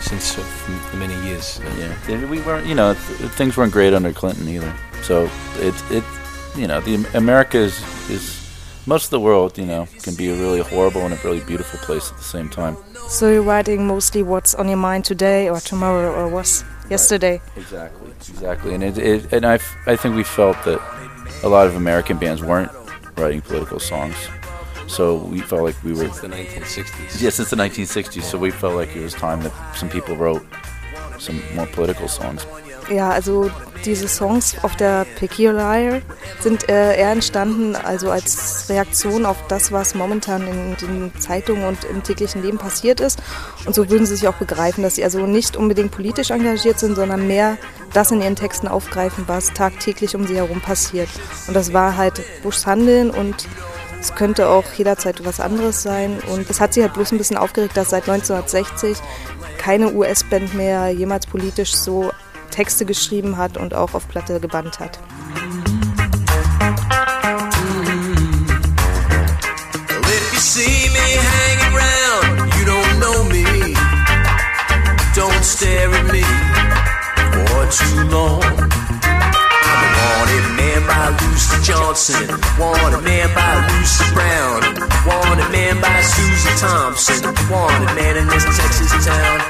since 0.00 0.38
uh, 0.38 0.42
many 0.96 1.14
years. 1.26 1.60
Yeah, 2.08 2.24
we 2.30 2.40
weren't. 2.40 2.66
You 2.66 2.74
know, 2.74 2.94
th- 2.94 3.30
things 3.32 3.56
weren't 3.56 3.72
great 3.72 3.92
under 3.94 4.12
Clinton 4.12 4.48
either. 4.48 4.72
So 5.02 5.28
it's 5.58 5.82
it. 5.90 6.04
You 6.56 6.66
know, 6.66 6.80
the 6.80 6.94
America 7.14 7.58
is 7.58 7.74
is 8.10 8.37
most 8.88 9.04
of 9.04 9.10
the 9.10 9.20
world. 9.20 9.50
You 9.58 9.66
know, 9.66 9.86
can 10.04 10.14
be 10.14 10.26
a 10.30 10.34
really 10.34 10.60
horrible 10.60 11.02
and 11.02 11.12
a 11.14 11.20
really 11.24 11.40
beautiful 11.40 11.78
place 11.86 12.10
at 12.10 12.16
the 12.18 12.24
same 12.36 12.48
time. 12.48 12.76
So, 13.08 13.30
you're 13.32 13.42
writing 13.42 13.86
mostly 13.86 14.22
what's 14.22 14.54
on 14.54 14.68
your 14.68 14.76
mind 14.88 15.04
today, 15.04 15.48
or 15.48 15.60
tomorrow, 15.60 16.10
or 16.18 16.28
was 16.28 16.64
yesterday. 16.90 17.40
Exactly, 17.56 18.10
exactly, 18.10 18.74
and 18.74 18.82
it, 18.84 18.98
it 18.98 19.32
and 19.32 19.44
I, 19.46 19.54
f- 19.54 19.76
I 19.86 19.96
think 19.96 20.14
we 20.16 20.24
felt 20.24 20.56
that 20.64 20.80
a 21.42 21.48
lot 21.48 21.66
of 21.66 21.74
American 21.76 22.18
bands 22.18 22.42
weren't 22.42 22.70
writing 23.16 23.40
political 23.40 23.78
songs, 23.80 24.16
so 24.86 25.16
we 25.32 25.40
felt 25.40 25.62
like 25.62 25.76
we 25.84 25.92
were 25.92 26.08
Since 26.08 26.20
the 26.20 26.28
1960s. 26.28 27.22
yeah 27.22 27.30
since 27.30 27.50
the 27.50 27.56
1960s. 27.56 28.22
So 28.22 28.38
we 28.38 28.50
felt 28.50 28.74
like 28.74 28.94
it 28.96 29.02
was 29.02 29.14
time 29.14 29.40
that 29.42 29.52
some 29.76 29.88
people 29.88 30.14
wrote 30.16 30.44
some 31.18 31.42
more 31.54 31.66
political 31.66 32.08
songs 32.08 32.46
Ja, 32.90 33.10
also 33.10 33.50
diese 33.84 34.08
Songs 34.08 34.56
auf 34.62 34.74
der 34.76 35.04
Peculiar 35.16 36.00
sind 36.40 36.68
äh, 36.68 36.98
eher 36.98 37.10
entstanden, 37.10 37.76
also 37.76 38.10
als 38.10 38.68
Reaktion 38.68 39.26
auf 39.26 39.46
das, 39.48 39.72
was 39.72 39.94
momentan 39.94 40.46
in 40.48 40.76
den 40.76 41.12
Zeitungen 41.20 41.64
und 41.64 41.84
im 41.84 42.02
täglichen 42.02 42.42
Leben 42.42 42.58
passiert 42.58 43.00
ist. 43.00 43.20
Und 43.66 43.74
so 43.74 43.90
würden 43.90 44.06
sie 44.06 44.16
sich 44.16 44.26
auch 44.26 44.34
begreifen, 44.34 44.82
dass 44.82 44.94
sie 44.94 45.04
also 45.04 45.26
nicht 45.26 45.56
unbedingt 45.56 45.90
politisch 45.90 46.30
engagiert 46.30 46.78
sind, 46.78 46.96
sondern 46.96 47.26
mehr 47.26 47.58
das 47.92 48.10
in 48.10 48.22
ihren 48.22 48.36
Texten 48.36 48.68
aufgreifen, 48.68 49.24
was 49.26 49.52
tagtäglich 49.52 50.14
um 50.16 50.26
sie 50.26 50.36
herum 50.36 50.60
passiert. 50.60 51.08
Und 51.46 51.54
das 51.54 51.72
war 51.72 51.96
halt 51.96 52.22
Bushs 52.42 52.66
Handeln 52.66 53.10
und 53.10 53.46
es 54.00 54.14
könnte 54.14 54.48
auch 54.48 54.64
jederzeit 54.76 55.24
was 55.24 55.40
anderes 55.40 55.82
sein. 55.82 56.18
Und 56.32 56.48
es 56.48 56.60
hat 56.60 56.72
sie 56.72 56.82
halt 56.82 56.94
bloß 56.94 57.12
ein 57.12 57.18
bisschen 57.18 57.36
aufgeregt, 57.36 57.76
dass 57.76 57.90
seit 57.90 58.08
1960 58.08 58.96
keine 59.58 59.92
US-Band 59.92 60.54
mehr 60.54 60.88
jemals 60.90 61.26
politisch 61.26 61.74
so 61.74 62.12
Texte 62.58 62.84
geschrieben 62.84 63.36
hat 63.36 63.56
und 63.56 63.72
auch 63.72 63.94
auf 63.94 64.08
Platte 64.08 64.40
gebannt 64.40 64.80
hat. 64.80 64.98
Johnson, 81.64 82.28
wanted 82.58 83.02
man 83.04 83.28
by 83.34 83.54
Lucy 83.68 84.04
Brown, 84.14 84.62
wanted 85.04 85.50
man 85.52 85.80
by 85.82 86.00
Susan 86.00 86.56
Thompson, 86.56 87.22
wanted 87.50 87.94
man 87.94 88.16
in 88.16 88.26
this 88.28 88.44
Texas 88.44 89.04
town. 89.04 89.40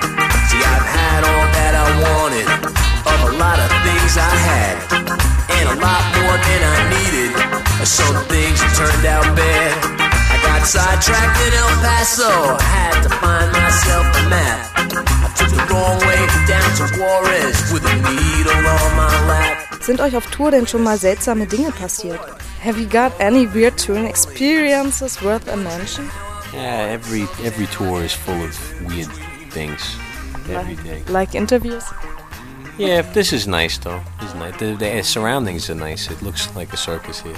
See, 0.50 0.58
I've 0.58 0.86
had 0.96 1.24
all 1.24 1.46
that 1.54 1.74
I 1.74 2.02
wanted 2.02 2.57
lot 3.38 3.58
of 3.58 3.70
things 3.86 4.12
I 4.18 4.34
had, 4.50 4.76
and 5.56 5.66
a 5.70 5.76
lot 5.78 6.04
more 6.18 6.36
than 6.36 6.60
I 6.74 6.78
needed. 6.94 7.30
Some 7.86 8.18
things 8.26 8.58
turned 8.76 9.06
out 9.06 9.24
bad. 9.36 9.72
I 10.34 10.36
got 10.42 10.66
sidetracked 10.66 11.38
in 11.46 11.52
El 11.54 11.72
Paso, 11.82 12.58
had 12.58 13.02
to 13.02 13.10
find 13.22 13.48
myself 13.52 14.06
a 14.18 14.22
map. 14.28 14.58
I 15.24 15.28
took 15.38 15.50
the 15.54 15.62
wrong 15.70 15.98
way 16.02 16.20
down 16.50 16.70
to 16.78 16.84
Juarez 16.98 17.72
with 17.72 17.84
a 17.86 17.96
needle 18.10 18.66
on 18.66 18.90
my 18.96 19.14
lap. 19.28 19.82
Sind 19.82 20.00
euch 20.00 20.16
auf 20.16 20.26
Tour 20.30 20.50
denn 20.50 20.66
schon 20.66 20.82
mal 20.82 20.98
seltsame 20.98 21.46
Dinge 21.46 21.70
passiert? 21.72 22.20
Have 22.60 22.78
you 22.78 22.86
got 22.86 23.12
any 23.20 23.46
weird 23.46 23.78
touring 23.78 24.06
experiences 24.06 25.22
worth 25.22 25.48
a 25.48 25.56
mention? 25.56 26.10
Yeah, 26.52 26.92
every 26.92 27.22
every 27.44 27.66
tour 27.66 28.02
is 28.02 28.12
full 28.12 28.42
of 28.42 28.58
weird 28.86 29.08
things. 29.50 29.96
Every 30.50 30.76
day. 30.76 31.02
Like 31.08 31.34
interviews? 31.34 31.84
Yeah, 32.78 33.02
this 33.02 33.32
is 33.32 33.46
nice 33.48 33.76
though. 33.78 34.00
This 34.20 34.28
is 34.30 34.34
nice. 34.36 34.58
The, 34.58 34.76
the 34.76 34.86
eh, 34.86 35.02
surroundings 35.02 35.68
are 35.68 35.74
nice. 35.74 36.10
It 36.10 36.22
looks 36.22 36.54
like 36.54 36.72
a 36.72 36.76
circus 36.76 37.20
here. 37.20 37.36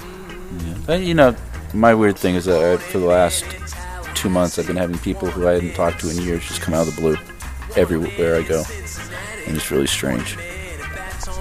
But, 0.87 1.01
you 1.03 1.15
know, 1.15 1.35
my 1.73 1.95
weird 1.95 2.17
thing 2.19 2.35
is 2.35 2.45
that 2.47 2.63
I, 2.63 2.77
for 2.77 2.99
the 2.99 3.07
last 3.07 3.45
two 4.15 4.29
months, 4.29 4.59
I've 4.59 4.67
been 4.67 4.77
having 4.77 4.99
people 4.99 5.29
who 5.31 5.47
I 5.49 5.53
hadn't 5.55 5.75
talked 5.75 6.01
to 6.01 6.11
in 6.11 6.21
years 6.23 6.47
just 6.47 6.61
come 6.61 6.75
out 6.75 6.87
of 6.89 6.95
the 6.95 7.01
blue 7.01 7.17
everywhere 7.77 8.37
I 8.37 8.43
go, 8.43 8.63
and 9.47 9.57
it's 9.57 9.71
really 9.71 9.87
strange. 9.87 10.37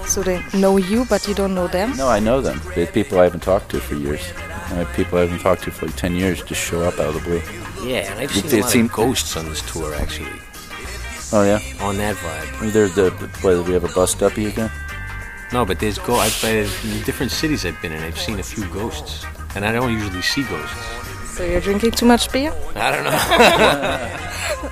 So 0.06 0.22
they 0.22 0.42
know 0.54 0.76
you, 0.76 1.04
but 1.06 1.26
you 1.28 1.34
don't 1.34 1.54
know 1.54 1.66
them? 1.66 1.96
No, 1.96 2.08
I 2.08 2.20
know 2.20 2.40
them. 2.40 2.60
They're 2.74 2.86
people 2.86 3.18
I 3.20 3.24
haven't 3.24 3.42
talked 3.42 3.70
to 3.72 3.80
for 3.80 3.96
years. 3.96 4.22
I 4.70 4.74
have 4.84 4.92
people 4.94 5.18
I 5.18 5.22
haven't 5.22 5.40
talked 5.40 5.64
to 5.64 5.70
for 5.72 5.86
like 5.86 5.96
ten 5.96 6.14
years 6.14 6.42
just 6.42 6.60
show 6.60 6.82
up 6.82 6.94
out 6.94 7.08
of 7.08 7.14
the 7.14 7.20
blue. 7.20 7.42
Yeah, 7.88 8.10
and 8.10 8.20
I've 8.20 8.30
It- 8.36 8.42
seen 8.44 8.46
it 8.46 8.52
a 8.52 8.60
lot 8.62 8.70
seemed- 8.70 8.90
of 8.90 8.96
ghosts 8.96 9.36
on 9.36 9.48
this 9.48 9.62
tour 9.72 9.94
actually. 9.96 10.30
Oh 11.32 11.42
yeah, 11.44 11.60
On 11.80 11.96
that 11.98 12.16
vibe. 12.16 12.72
there's 12.72 12.94
the 12.94 13.10
what, 13.42 13.66
we 13.66 13.72
have 13.74 13.84
a 13.84 13.92
bust 13.94 14.22
uppy 14.22 14.46
again. 14.46 14.70
No, 15.52 15.64
but 15.64 15.78
there's 15.78 15.98
go. 15.98 16.14
I've 16.14 16.36
been 16.42 16.66
in 16.84 17.02
different 17.04 17.32
cities 17.32 17.64
I've 17.64 17.80
been 17.82 17.92
in. 17.92 18.02
I've 18.02 18.18
seen 18.18 18.38
a 18.38 18.42
few 18.42 18.64
ghosts, 18.66 19.24
and 19.54 19.64
I 19.64 19.72
don't 19.72 19.92
usually 19.92 20.22
see 20.22 20.42
ghosts. 20.42 21.36
So 21.36 21.44
you're 21.44 21.60
drinking 21.60 21.92
too 21.92 22.06
much 22.06 22.30
beer? 22.32 22.52
I 22.74 22.90
don't 22.92 23.04
know. 23.04 24.16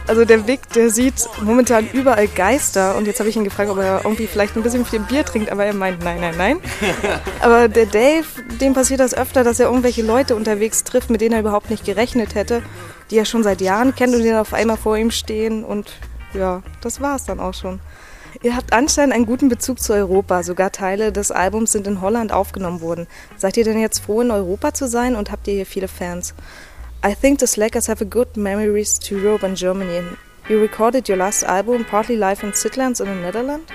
Also 0.07 0.25
der 0.27 0.47
Vic, 0.47 0.61
der 0.75 0.91
sieht 0.91 1.15
momentan 1.43 1.88
überall 1.93 2.29
Geister 2.29 2.95
und 2.97 3.07
jetzt 3.07 3.21
habe 3.21 3.31
ich 3.31 3.37
ihn 3.37 3.45
gefragt, 3.45 3.71
ob 3.71 3.79
er 3.79 4.00
irgendwie 4.05 4.27
vielleicht 4.27 4.55
ein 4.57 4.62
bisschen 4.62 4.85
viel 4.85 5.00
Bier 5.00 5.25
trinkt, 5.25 5.50
aber 5.50 5.65
er 5.65 5.73
meint 5.73 6.03
nein, 6.03 6.21
nein, 6.21 6.35
nein. 6.37 6.59
Aber 7.41 7.69
der 7.69 7.87
Dave, 7.87 8.27
dem 8.61 8.75
passiert 8.75 9.00
das 9.00 9.15
öfter, 9.15 9.45
dass 9.45 9.61
er 9.61 9.67
irgendwelche 9.69 10.03
Leute 10.03 10.37
unterwegs 10.37 10.85
trifft, 10.85 11.09
mit 11.09 11.23
denen 11.23 11.33
er 11.35 11.41
überhaupt 11.41 11.71
nicht 11.71 11.85
gerechnet 11.87 12.35
hätte, 12.35 12.62
die 13.11 13.17
er 13.17 13.25
schon 13.25 13.43
seit 13.43 13.62
Jahren 13.62 13.95
kennt 13.95 14.15
und 14.15 14.23
die 14.23 14.29
dann 14.29 14.41
auf 14.41 14.53
einmal 14.53 14.77
vor 14.77 14.97
ihm 14.99 15.11
stehen 15.11 15.65
und 15.65 15.91
ja, 16.35 16.63
das 16.81 17.01
war's 17.01 17.25
dann 17.25 17.41
auch 17.41 17.55
schon. 17.55 17.81
Ihr 18.43 18.55
habt 18.55 18.73
anscheinend 18.73 19.15
einen 19.15 19.27
guten 19.27 19.49
Bezug 19.49 19.81
zu 19.81 19.93
Europa. 19.93 20.43
Sogar 20.43 20.71
Teile 20.71 21.13
des 21.13 21.31
Albums 21.31 21.73
sind 21.73 21.87
in 21.87 22.01
Holland 22.01 22.31
aufgenommen 22.31 22.81
worden. 22.81 23.07
Seid 23.37 23.57
ihr 23.57 23.65
denn 23.65 23.81
jetzt 23.81 24.01
froh, 24.01 24.21
in 24.21 24.31
Europa 24.31 24.75
zu 24.75 24.87
sein 24.87 25.17
und 25.17 25.31
habt 25.33 25.49
ihr 25.49 25.55
hier 25.55 25.67
viele 25.67 25.89
Fans? 25.89 26.35
I 27.05 27.15
think 27.15 27.41
the 27.41 27.47
Slackers 27.47 27.89
have 27.89 28.05
a 28.05 28.09
good 28.09 28.37
memories 28.37 28.99
to 28.99 29.17
Europe 29.17 29.45
and 29.45 29.57
Germany. 29.57 30.03
You 30.49 30.61
recorded 30.61 31.09
your 31.09 31.17
last 31.17 31.45
album 31.45 31.85
partly 31.85 32.17
live 32.17 32.43
in 32.43 32.53
Sitlands 32.53 33.01
in 33.01 33.07
the 33.07 33.15
Netherlands. 33.15 33.71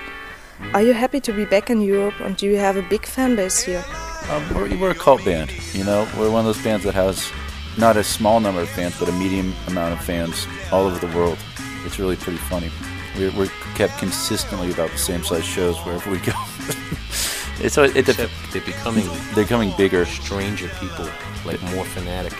Are 0.72 0.82
you 0.82 0.92
happy 0.92 1.20
to 1.20 1.32
be 1.32 1.44
back 1.44 1.68
in 1.68 1.80
Europe 1.80 2.14
and 2.20 2.36
do 2.36 2.46
you 2.46 2.56
have 2.56 2.76
a 2.76 2.82
big 2.82 3.06
fan 3.06 3.36
base 3.36 3.60
here? 3.60 3.84
Um, 4.30 4.42
we're, 4.54 4.76
we're 4.78 4.90
a 4.90 4.94
cult 4.94 5.24
band, 5.24 5.52
you 5.72 5.84
know. 5.84 6.06
We're 6.18 6.30
one 6.30 6.40
of 6.40 6.54
those 6.54 6.62
bands 6.62 6.84
that 6.84 6.94
has 6.94 7.30
not 7.76 7.96
a 7.96 8.04
small 8.04 8.40
number 8.40 8.60
of 8.60 8.68
fans, 8.68 8.98
but 8.98 9.08
a 9.08 9.12
medium 9.12 9.52
amount 9.68 9.92
of 9.92 10.04
fans 10.04 10.46
all 10.72 10.86
over 10.86 10.98
the 11.04 11.14
world. 11.16 11.38
It's 11.84 11.98
really 11.98 12.16
pretty 12.16 12.38
funny. 12.38 12.70
We're, 13.16 13.30
we're 13.32 13.50
kept 13.74 13.98
consistently 13.98 14.70
about 14.72 14.90
the 14.90 14.98
same 14.98 15.22
size 15.24 15.44
shows 15.44 15.76
wherever 15.84 16.10
we 16.10 16.18
go. 16.18 16.32
it's 17.60 17.74
so 17.74 17.84
it, 17.84 17.96
Except 18.08 18.30
they're 18.52 18.62
becoming 18.62 19.06
they're 19.34 19.44
coming 19.46 19.72
bigger. 19.76 20.04
stranger 20.06 20.68
people, 20.80 21.06
like 21.44 21.60
more 21.74 21.84
fanatic, 21.84 22.32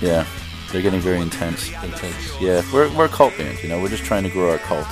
Yeah, 0.00 0.24
they're 0.72 0.82
getting 0.82 1.00
very 1.00 1.20
intense. 1.20 1.70
intense. 1.82 2.40
Yeah, 2.40 2.62
we're, 2.72 2.88
we're 2.96 3.06
a 3.06 3.08
cult 3.08 3.36
band, 3.38 3.58
you 3.62 3.68
know. 3.68 3.80
We're 3.80 3.88
just 3.90 4.04
trying 4.04 4.24
to 4.24 4.30
grow 4.30 4.50
our 4.50 4.58
cult. 4.58 4.86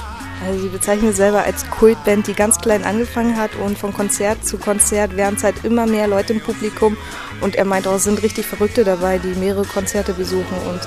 Also 0.44 0.61
sie 0.61 0.68
bezeichnen 0.68 1.08
sich 1.08 1.16
selber 1.16 1.44
als 1.44 1.64
Kultband, 1.70 2.26
die 2.26 2.34
ganz 2.34 2.58
klein 2.58 2.84
angefangen 2.84 3.37
hat 3.37 3.54
und 3.56 3.78
von 3.78 3.92
Konzert 3.94 4.44
zu 4.44 4.58
Konzert 4.58 5.16
werden 5.16 5.37
es 5.37 5.44
halt 5.44 5.64
immer 5.64 5.87
mehr 5.87 6.06
Leute 6.08 6.32
im 6.34 6.40
Publikum 6.40 6.96
und 7.40 7.54
er 7.54 7.64
meint 7.64 7.87
auch, 7.87 7.94
es 7.94 8.04
sind 8.04 8.20
richtig 8.23 8.44
Verrückte 8.44 8.84
dabei, 8.84 9.18
die 9.18 9.34
mehrere 9.38 9.64
Konzerte 9.64 10.12
besuchen 10.12 10.58
und 10.68 10.80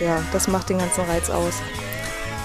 ja, 0.00 0.22
das 0.32 0.48
macht 0.48 0.68
den 0.68 0.78
ganzen 0.78 1.04
Reiz 1.06 1.28
aus. 1.30 1.54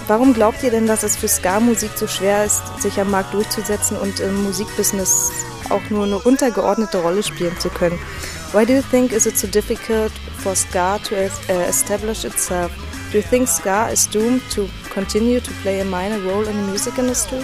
Warum 0.08 0.34
glaubt 0.34 0.62
ihr 0.62 0.70
denn, 0.70 0.86
dass 0.86 1.02
es 1.02 1.16
für 1.16 1.28
Ska-Musik 1.28 1.92
so 1.96 2.08
schwer 2.08 2.46
ist, 2.46 2.62
sich 2.80 3.00
am 3.00 3.10
Markt 3.10 3.34
durchzusetzen 3.34 3.98
und 3.98 4.20
im 4.20 4.44
Musikbusiness 4.44 5.32
auch 5.70 5.82
nur 5.90 6.06
eine 6.06 6.20
untergeordnete 6.20 7.00
Rolle 7.00 7.24
spielen 7.24 7.58
zu 7.60 7.70
können? 7.70 7.98
Why 8.54 8.66
do 8.66 8.74
you 8.74 8.84
think 8.92 9.12
is 9.12 9.26
it 9.26 9.36
so 9.36 9.48
difficult 9.48 10.12
for 10.38 10.56
Ska 10.56 11.00
to 11.00 11.16
uh, 11.16 11.68
establish 11.68 12.24
itself? 12.24 12.72
Do 13.12 13.18
you 13.18 13.24
think 13.24 13.48
Ska 13.48 13.88
is 13.88 14.08
doomed 14.08 14.42
to 14.52 14.70
continue 14.94 15.40
to 15.40 15.52
play 15.64 15.82
a 15.82 15.86
minor 15.86 16.20
role 16.20 16.48
in 16.48 16.56
the 16.56 16.68
music 16.70 17.00
industry? 17.00 17.44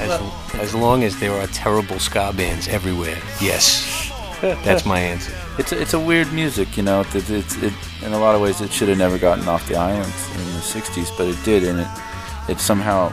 As, 0.00 0.20
as 0.60 0.74
long 0.74 1.04
as 1.04 1.18
there 1.20 1.32
are 1.32 1.46
terrible 1.48 1.98
ska 1.98 2.32
bands 2.32 2.68
everywhere, 2.68 3.16
yes. 3.40 4.10
That's 4.40 4.84
my 4.84 5.00
answer. 5.00 5.32
It's 5.58 5.72
a, 5.72 5.80
it's 5.80 5.94
a 5.94 6.00
weird 6.00 6.32
music, 6.32 6.76
you 6.76 6.82
know. 6.82 7.00
It, 7.00 7.30
it's 7.30 7.56
it, 7.62 7.72
in 8.02 8.12
a 8.12 8.18
lot 8.18 8.34
of 8.34 8.40
ways 8.40 8.60
it 8.60 8.70
should 8.70 8.88
have 8.88 8.98
never 8.98 9.18
gotten 9.18 9.48
off 9.48 9.66
the 9.68 9.76
island 9.76 10.12
in 10.34 10.44
the 10.52 10.60
'60s, 10.60 11.16
but 11.16 11.26
it 11.28 11.38
did, 11.44 11.64
and 11.64 11.80
it 11.80 11.88
it 12.48 12.60
somehow 12.60 13.08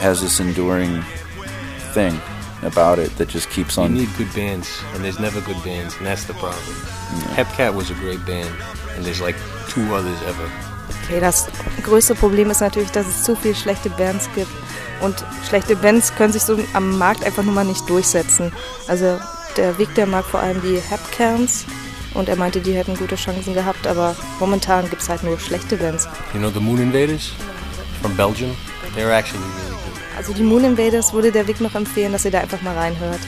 has 0.00 0.20
this 0.20 0.40
enduring 0.40 1.02
thing 1.92 2.18
about 2.62 2.98
it 2.98 3.14
that 3.18 3.28
just 3.28 3.50
keeps 3.50 3.78
on. 3.78 3.94
You 3.94 4.02
need 4.02 4.16
good 4.16 4.32
bands, 4.34 4.82
and 4.94 5.04
there's 5.04 5.18
never 5.18 5.40
good 5.42 5.62
bands, 5.62 5.94
and 5.96 6.06
that's 6.06 6.24
the 6.24 6.34
problem. 6.34 6.74
Hepcat 7.34 7.74
was 7.74 7.90
a 7.90 7.94
great 7.94 8.24
band, 8.24 8.50
and 8.96 9.04
there's 9.04 9.20
like 9.20 9.36
two 9.68 9.94
others 9.94 10.20
ever. 10.22 10.50
Okay, 11.04 11.20
das 11.20 11.46
größte 11.82 12.14
Problem 12.14 12.50
ist 12.50 12.60
natürlich, 12.60 12.90
dass 12.90 13.06
es 13.06 13.22
zu 13.24 13.36
viele 13.36 13.54
schlechte 13.54 13.90
Bands 13.90 14.28
gibt. 14.34 14.50
Und 15.00 15.24
schlechte 15.48 15.74
Bands 15.74 16.14
können 16.14 16.32
sich 16.32 16.42
so 16.42 16.58
am 16.74 16.96
Markt 16.96 17.24
einfach 17.24 17.42
nur 17.42 17.54
mal 17.54 17.64
nicht 17.64 17.88
durchsetzen. 17.88 18.52
Also 18.86 19.18
der 19.56 19.78
Weg, 19.78 19.94
der 19.94 20.06
mag 20.06 20.24
vor 20.24 20.40
allem 20.40 20.60
die 20.62 20.80
Hapcans. 20.90 21.64
Und 22.14 22.28
er 22.28 22.36
meinte, 22.36 22.60
die 22.60 22.74
hätten 22.74 22.94
gute 22.96 23.16
Chancen 23.16 23.54
gehabt, 23.54 23.86
aber 23.86 24.14
momentan 24.38 24.88
gibt 24.90 25.00
es 25.00 25.08
halt 25.08 25.22
nur 25.22 25.38
schlechte 25.38 25.76
Bands. 25.76 26.06
You 26.34 26.40
know 26.40 26.50
the 26.50 26.60
Moon 26.60 26.78
Invaders 26.78 27.32
from 28.02 28.14
Belgium? 28.16 28.54
They're 28.94 29.10
actually 29.10 29.42
really 29.42 29.70
good. 29.70 30.02
Also 30.16 30.34
die 30.34 30.42
Moon 30.42 30.64
Invaders 30.64 31.12
würde 31.14 31.32
der 31.32 31.46
Weg 31.46 31.60
noch 31.62 31.74
empfehlen, 31.74 32.12
dass 32.12 32.26
ihr 32.26 32.30
da 32.30 32.40
einfach 32.40 32.60
mal 32.60 32.76
reinhört. 32.76 33.20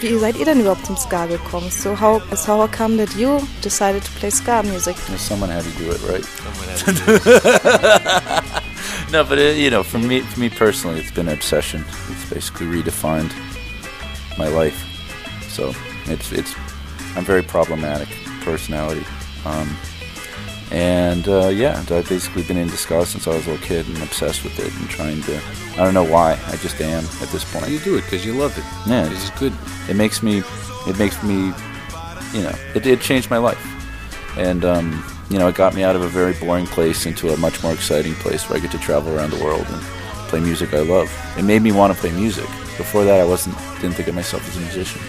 Wie 0.00 0.18
seid 0.18 0.36
ihr 0.36 0.46
denn 0.46 0.60
überhaupt 0.60 0.86
zum 0.86 0.96
Ska 0.96 1.26
gekommen? 1.26 1.70
So 1.70 2.00
how, 2.00 2.22
so 2.34 2.56
how 2.56 2.70
come 2.70 2.96
that 2.96 3.14
you 3.14 3.40
decided 3.62 4.02
to 4.02 4.10
play 4.18 4.30
Ska 4.30 4.62
music? 4.62 4.96
Someone 5.18 5.52
had 5.52 5.62
to 5.64 5.70
do 5.78 5.90
it, 5.92 6.00
right? 6.08 6.24
Someone 6.24 6.68
has 6.70 6.84
to 6.84 6.92
do 6.92 7.14
it. 7.14 8.62
No, 9.14 9.22
but 9.22 9.38
it, 9.38 9.58
you 9.58 9.70
know, 9.70 9.84
for 9.84 9.98
me, 9.98 10.20
for 10.20 10.40
me 10.40 10.50
personally, 10.50 10.98
it's 10.98 11.12
been 11.12 11.28
an 11.28 11.34
obsession. 11.34 11.84
It's 12.10 12.28
basically 12.30 12.66
redefined 12.66 13.32
my 14.36 14.48
life. 14.48 14.93
So 15.54 15.72
it's 16.06 16.32
it's 16.32 16.52
I'm 17.16 17.24
very 17.24 17.42
problematic 17.42 18.08
personality. 18.42 19.04
Um, 19.46 19.68
And 20.70 21.28
uh, 21.28 21.48
yeah, 21.48 21.78
I've 21.78 22.08
basically 22.08 22.42
been 22.42 22.56
into 22.56 22.76
ska 22.76 23.06
since 23.06 23.28
I 23.28 23.34
was 23.36 23.46
a 23.46 23.50
little 23.50 23.66
kid 23.66 23.86
and 23.86 24.02
obsessed 24.02 24.42
with 24.42 24.58
it 24.58 24.72
and 24.80 24.88
trying 24.90 25.22
to. 25.22 25.40
I 25.78 25.84
don't 25.84 25.94
know 25.94 26.10
why. 26.16 26.32
I 26.52 26.56
just 26.56 26.80
am 26.80 27.04
at 27.22 27.28
this 27.28 27.44
point. 27.44 27.68
You 27.68 27.78
do 27.78 27.96
it 27.96 28.02
because 28.02 28.24
you 28.26 28.32
love 28.34 28.56
it. 28.58 28.64
Yeah. 28.88 29.06
Is 29.12 29.30
good. 29.38 29.52
It 29.88 29.94
makes 29.94 30.22
me. 30.22 30.42
It 30.88 30.98
makes 30.98 31.22
me. 31.22 31.52
You 32.34 32.42
know, 32.42 32.54
it, 32.74 32.86
it 32.86 33.00
changed 33.00 33.30
my 33.30 33.38
life, 33.38 33.62
and 34.36 34.64
um, 34.64 35.04
you 35.30 35.38
know, 35.38 35.46
it 35.46 35.54
got 35.54 35.74
me 35.74 35.84
out 35.84 35.94
of 35.94 36.02
a 36.02 36.08
very 36.08 36.34
boring 36.40 36.66
place 36.66 37.06
into 37.06 37.28
a 37.32 37.36
much 37.36 37.62
more 37.62 37.72
exciting 37.72 38.14
place 38.14 38.48
where 38.48 38.58
I 38.58 38.60
get 38.60 38.72
to 38.72 38.78
travel 38.78 39.14
around 39.16 39.30
the 39.30 39.44
world 39.44 39.66
and 39.68 39.80
play 40.28 40.40
music 40.40 40.74
I 40.74 40.80
love. 40.80 41.08
It 41.38 41.44
made 41.44 41.62
me 41.62 41.70
want 41.70 41.94
to 41.94 42.00
play 42.00 42.10
music. 42.10 42.48
Before 42.76 43.04
that, 43.04 43.20
I 43.20 43.24
wasn't. 43.24 43.56
Didn't 43.80 43.94
think 43.94 44.08
of 44.08 44.16
myself 44.16 44.42
as 44.48 44.56
a 44.56 44.60
musician. 44.60 45.00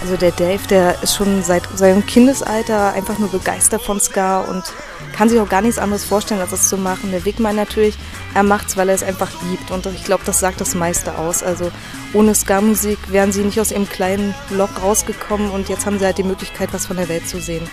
Also 0.00 0.16
der 0.16 0.32
Dave, 0.32 0.66
der 0.68 1.02
ist 1.02 1.14
schon 1.14 1.42
seit 1.42 1.62
seinem 1.76 2.06
Kindesalter 2.06 2.92
einfach 2.94 3.18
nur 3.18 3.28
begeistert 3.28 3.82
von 3.82 4.00
Ska 4.00 4.40
und 4.40 4.64
kann 5.12 5.28
sich 5.28 5.40
auch 5.40 5.48
gar 5.48 5.60
nichts 5.60 5.78
anderes 5.78 6.04
vorstellen, 6.04 6.40
als 6.40 6.52
es 6.52 6.68
zu 6.68 6.78
machen. 6.78 7.10
Der 7.10 7.24
Wigman 7.24 7.56
natürlich, 7.56 7.96
er 8.34 8.42
macht's, 8.42 8.76
weil 8.76 8.88
er 8.88 8.94
es 8.94 9.02
einfach 9.02 9.30
liebt 9.50 9.70
und 9.70 9.84
ich 9.86 10.04
glaube, 10.04 10.22
das 10.24 10.40
sagt 10.40 10.60
das 10.60 10.74
meiste 10.74 11.18
aus. 11.18 11.42
Also 11.42 11.70
ohne 12.14 12.34
Ska-Musik 12.34 12.98
wären 13.08 13.32
sie 13.32 13.42
nicht 13.42 13.60
aus 13.60 13.72
ihrem 13.72 13.88
kleinen 13.88 14.34
Loch 14.50 14.82
rausgekommen 14.82 15.50
und 15.50 15.68
jetzt 15.68 15.84
haben 15.84 15.98
sie 15.98 16.06
halt 16.06 16.18
die 16.18 16.22
Möglichkeit, 16.22 16.72
was 16.72 16.86
von 16.86 16.96
der 16.96 17.08
Welt 17.08 17.28
zu 17.28 17.40
sehen. 17.40 17.68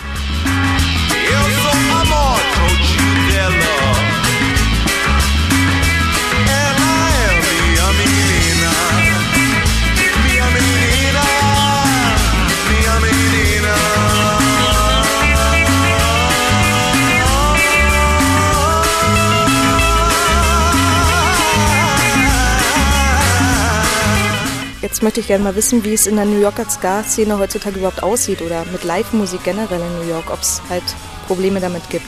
Jetzt 24.98 25.04
möchte 25.04 25.20
ich 25.20 25.28
gerne 25.28 25.44
mal 25.44 25.56
wissen, 25.56 25.86
wie 25.86 25.94
es 25.94 26.08
in 26.08 26.16
der 26.16 26.26
New 26.26 26.40
Yorker 26.40 26.68
Ska-Szene 26.68 27.38
heutzutage 27.38 27.78
überhaupt 27.78 28.02
aussieht 28.02 28.42
oder 28.42 28.66
mit 28.72 28.84
Live-Musik 28.84 29.44
generell 29.44 29.80
in 29.80 30.00
New 30.00 30.10
York, 30.10 30.32
ob 30.34 30.42
es 30.42 30.60
halt 30.72 30.82
Probleme 31.28 31.60
damit 31.60 31.88
gibt. 31.92 32.08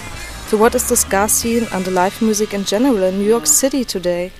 So 0.49 0.57
what 0.57 0.73
is 0.73 0.87
the 0.87 0.95
ska 0.95 1.27
scene 1.27 1.67
and 1.71 1.85
the 1.85 1.91
live 1.91 2.19
music 2.19 2.51
in 2.51 2.65
general 2.65 3.03
in 3.03 3.19
New 3.19 3.29
York 3.29 3.45
City 3.45 3.85
today? 3.85 4.31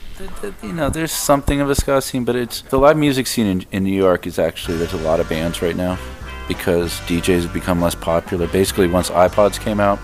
you 0.64 0.74
know, 0.74 0.90
there's 0.90 1.12
something 1.12 1.62
of 1.62 1.70
a 1.70 1.76
ska 1.76 2.02
scene, 2.02 2.26
but 2.26 2.36
it's 2.36 2.64
the 2.72 2.80
live 2.80 2.98
music 2.98 3.28
scene 3.28 3.46
in, 3.46 3.66
in 3.72 3.84
New 3.84 3.96
York 3.96 4.26
is 4.26 4.40
actually 4.40 4.80
there's 4.80 5.00
a 5.00 5.04
lot 5.04 5.20
of 5.20 5.30
bands 5.30 5.62
right 5.62 5.76
now 5.76 6.00
because 6.48 7.00
DJs 7.02 7.44
have 7.44 7.54
become 7.54 7.80
less 7.80 7.94
popular. 7.94 8.48
Basically, 8.48 8.88
once 8.88 9.12
iPods 9.12 9.60
came 9.60 9.80
out 9.80 10.00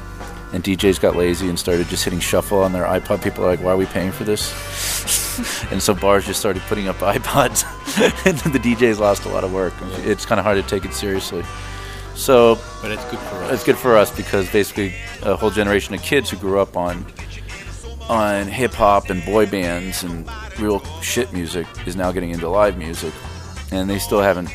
and 0.55 0.63
DJs 0.63 1.01
got 1.01 1.17
lazy 1.17 1.49
and 1.49 1.59
started 1.59 1.87
just 1.89 2.05
hitting 2.05 2.21
shuffle 2.21 2.59
on 2.63 2.71
their 2.71 2.85
iPod, 2.85 3.21
people 3.21 3.43
are 3.43 3.47
like, 3.47 3.59
"Why 3.59 3.73
are 3.73 3.77
we 3.77 3.85
paying 3.85 4.13
for 4.13 4.23
this?" 4.23 5.67
and 5.71 5.83
so 5.83 5.93
bars 5.93 6.25
just 6.25 6.39
started 6.39 6.61
putting 6.63 6.87
up 6.87 6.95
iPods, 7.15 7.65
and 8.25 8.53
the 8.53 8.59
DJs 8.59 8.99
lost 8.99 9.25
a 9.25 9.29
lot 9.29 9.43
of 9.43 9.51
work. 9.53 9.73
It's 10.05 10.25
kind 10.25 10.39
of 10.39 10.45
hard 10.45 10.55
to 10.55 10.63
take 10.63 10.85
it 10.85 10.93
seriously. 10.93 11.43
So 12.15 12.57
But 12.81 12.91
it's 12.91 13.03
good 13.11 13.19
for 13.19 13.35
us. 13.43 13.51
it's 13.51 13.63
good 13.65 13.77
for 13.77 13.97
us 13.97 14.15
because 14.15 14.49
basically 14.49 14.95
a 15.23 15.35
whole 15.35 15.51
generation 15.51 15.93
of 15.93 16.01
kids 16.01 16.29
who 16.29 16.37
grew 16.37 16.61
up 16.61 16.77
on 16.77 17.05
on 18.07 18.47
hip 18.47 18.71
hop 18.71 19.09
and 19.09 19.25
boy 19.25 19.45
bands 19.47 20.03
and 20.03 20.29
real 20.57 20.79
shit 21.01 21.33
music 21.33 21.67
is 21.85 21.97
now 21.97 22.13
getting 22.13 22.29
into 22.29 22.47
live 22.47 22.77
music, 22.77 23.13
and 23.71 23.89
they 23.89 23.99
still 23.99 24.21
haven't. 24.21 24.49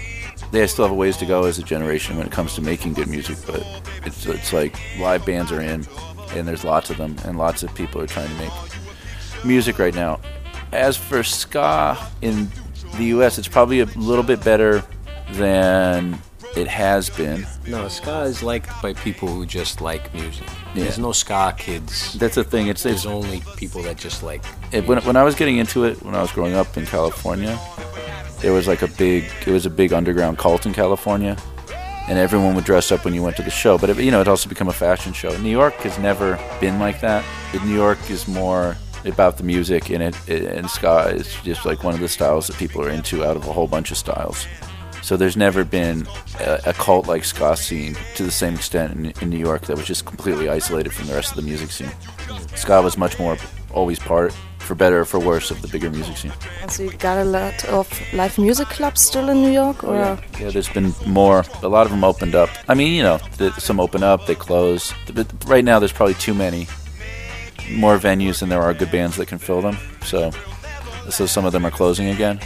They 0.52 0.66
still 0.66 0.84
have 0.84 0.92
a 0.92 0.94
ways 0.96 1.16
to 1.18 1.26
go 1.26 1.44
as 1.44 1.58
a 1.58 1.62
generation 1.62 2.16
when 2.16 2.26
it 2.26 2.32
comes 2.32 2.54
to 2.56 2.62
making 2.62 2.94
good 2.94 3.08
music, 3.08 3.38
but 3.46 3.64
it's 4.04 4.26
it's 4.26 4.52
like 4.52 4.76
live 4.98 5.24
bands 5.24 5.52
are 5.52 5.60
in, 5.60 5.86
and 6.34 6.48
there's 6.48 6.64
lots 6.64 6.90
of 6.90 6.96
them, 6.96 7.16
and 7.24 7.38
lots 7.38 7.62
of 7.62 7.74
people 7.74 8.00
are 8.00 8.06
trying 8.06 8.28
to 8.28 8.34
make 8.34 8.52
music 9.44 9.78
right 9.78 9.94
now. 9.94 10.20
As 10.72 10.96
for 10.96 11.22
ska 11.22 11.98
in 12.22 12.48
the 12.96 13.04
U.S., 13.06 13.38
it's 13.38 13.48
probably 13.48 13.80
a 13.80 13.86
little 13.86 14.24
bit 14.24 14.42
better 14.44 14.84
than 15.32 16.18
it 16.56 16.66
has 16.66 17.10
been. 17.10 17.46
No, 17.66 17.88
ska 17.88 18.22
is 18.22 18.42
liked 18.42 18.70
by 18.82 18.92
people 18.92 19.28
who 19.28 19.46
just 19.46 19.80
like 19.80 20.12
music. 20.14 20.46
Yeah. 20.74 20.84
There's 20.84 20.98
no 20.98 21.12
ska 21.12 21.54
kids. 21.56 22.14
That's 22.14 22.34
the 22.34 22.44
thing. 22.44 22.66
It's, 22.66 22.84
it's 22.84 23.04
There's 23.04 23.06
only 23.06 23.42
people 23.56 23.82
that 23.82 23.96
just 23.96 24.22
like. 24.22 24.44
it, 24.72 24.86
when, 24.86 24.98
when 25.04 25.16
I 25.16 25.22
was 25.22 25.34
getting 25.34 25.58
into 25.58 25.84
it, 25.84 26.02
when 26.02 26.14
I 26.14 26.22
was 26.22 26.32
growing 26.32 26.54
up 26.54 26.76
in 26.76 26.86
California, 26.86 27.58
there 28.40 28.52
was 28.52 28.66
like 28.66 28.82
a 28.82 28.88
big, 28.88 29.24
it 29.46 29.52
was 29.52 29.66
a 29.66 29.70
big 29.70 29.92
underground 29.92 30.38
cult 30.38 30.66
in 30.66 30.72
California, 30.72 31.36
and 32.08 32.18
everyone 32.18 32.54
would 32.54 32.64
dress 32.64 32.90
up 32.90 33.04
when 33.04 33.14
you 33.14 33.22
went 33.22 33.36
to 33.36 33.42
the 33.42 33.50
show. 33.50 33.78
But 33.78 33.90
it, 33.90 33.98
you 33.98 34.10
know, 34.10 34.20
it 34.20 34.28
also 34.28 34.48
become 34.48 34.68
a 34.68 34.72
fashion 34.72 35.12
show. 35.12 35.36
New 35.38 35.50
York 35.50 35.74
has 35.74 35.98
never 35.98 36.38
been 36.60 36.78
like 36.78 37.00
that. 37.00 37.24
New 37.64 37.74
York 37.74 37.98
is 38.10 38.26
more 38.26 38.76
about 39.04 39.36
the 39.36 39.44
music, 39.44 39.90
and 39.90 40.02
it, 40.02 40.28
it 40.28 40.44
and 40.44 40.68
ska 40.68 41.12
is 41.14 41.34
just 41.42 41.64
like 41.64 41.84
one 41.84 41.94
of 41.94 42.00
the 42.00 42.08
styles 42.08 42.46
that 42.46 42.56
people 42.56 42.82
are 42.82 42.90
into 42.90 43.24
out 43.24 43.36
of 43.36 43.46
a 43.46 43.52
whole 43.52 43.66
bunch 43.66 43.90
of 43.90 43.96
styles. 43.96 44.46
So 45.02 45.16
there's 45.16 45.36
never 45.36 45.64
been 45.64 46.06
a, 46.40 46.60
a 46.66 46.72
cult 46.74 47.06
like 47.06 47.24
ska 47.24 47.56
scene 47.56 47.96
to 48.16 48.22
the 48.22 48.30
same 48.30 48.54
extent 48.54 48.92
in, 48.92 49.06
in 49.22 49.30
New 49.30 49.38
York 49.38 49.62
that 49.62 49.76
was 49.76 49.86
just 49.86 50.04
completely 50.04 50.48
isolated 50.48 50.92
from 50.92 51.06
the 51.06 51.14
rest 51.14 51.30
of 51.30 51.36
the 51.36 51.42
music 51.42 51.70
scene. 51.70 51.90
Ska 52.54 52.82
was 52.82 52.98
much 52.98 53.18
more 53.18 53.36
always 53.72 53.98
part, 53.98 54.34
for 54.70 54.76
better 54.76 55.00
or 55.00 55.04
for 55.04 55.18
worse, 55.18 55.50
of 55.50 55.60
the 55.62 55.68
bigger 55.68 55.90
music 55.90 56.16
scene. 56.16 56.32
So 56.68 56.84
you 56.84 56.92
got 56.92 57.18
a 57.18 57.24
lot 57.24 57.64
of 57.64 57.86
live 58.12 58.38
music 58.38 58.68
clubs 58.68 59.02
still 59.02 59.28
in 59.28 59.42
New 59.42 59.50
York? 59.50 59.82
Or? 59.82 59.96
Yeah, 59.96 60.20
yeah 60.38 60.50
there's 60.50 60.68
been 60.68 60.94
more. 61.06 61.44
A 61.64 61.68
lot 61.68 61.86
of 61.86 61.90
them 61.90 62.04
opened 62.04 62.36
up. 62.36 62.48
I 62.68 62.74
mean, 62.74 62.92
you 62.92 63.02
know, 63.02 63.18
some 63.58 63.80
open 63.80 64.04
up, 64.04 64.26
they 64.26 64.36
close. 64.36 64.94
But 65.12 65.26
right 65.46 65.64
now, 65.64 65.80
there's 65.80 65.92
probably 65.92 66.14
too 66.14 66.34
many 66.34 66.68
more 67.72 67.98
venues 67.98 68.38
than 68.38 68.48
there 68.48 68.62
are 68.62 68.72
good 68.72 68.92
bands 68.92 69.16
that 69.16 69.26
can 69.26 69.38
fill 69.38 69.60
them. 69.60 69.76
So, 70.04 70.30
so 71.10 71.26
some 71.26 71.44
of 71.44 71.52
them 71.52 71.66
are 71.66 71.72
closing 71.72 72.06
again. 72.06 72.38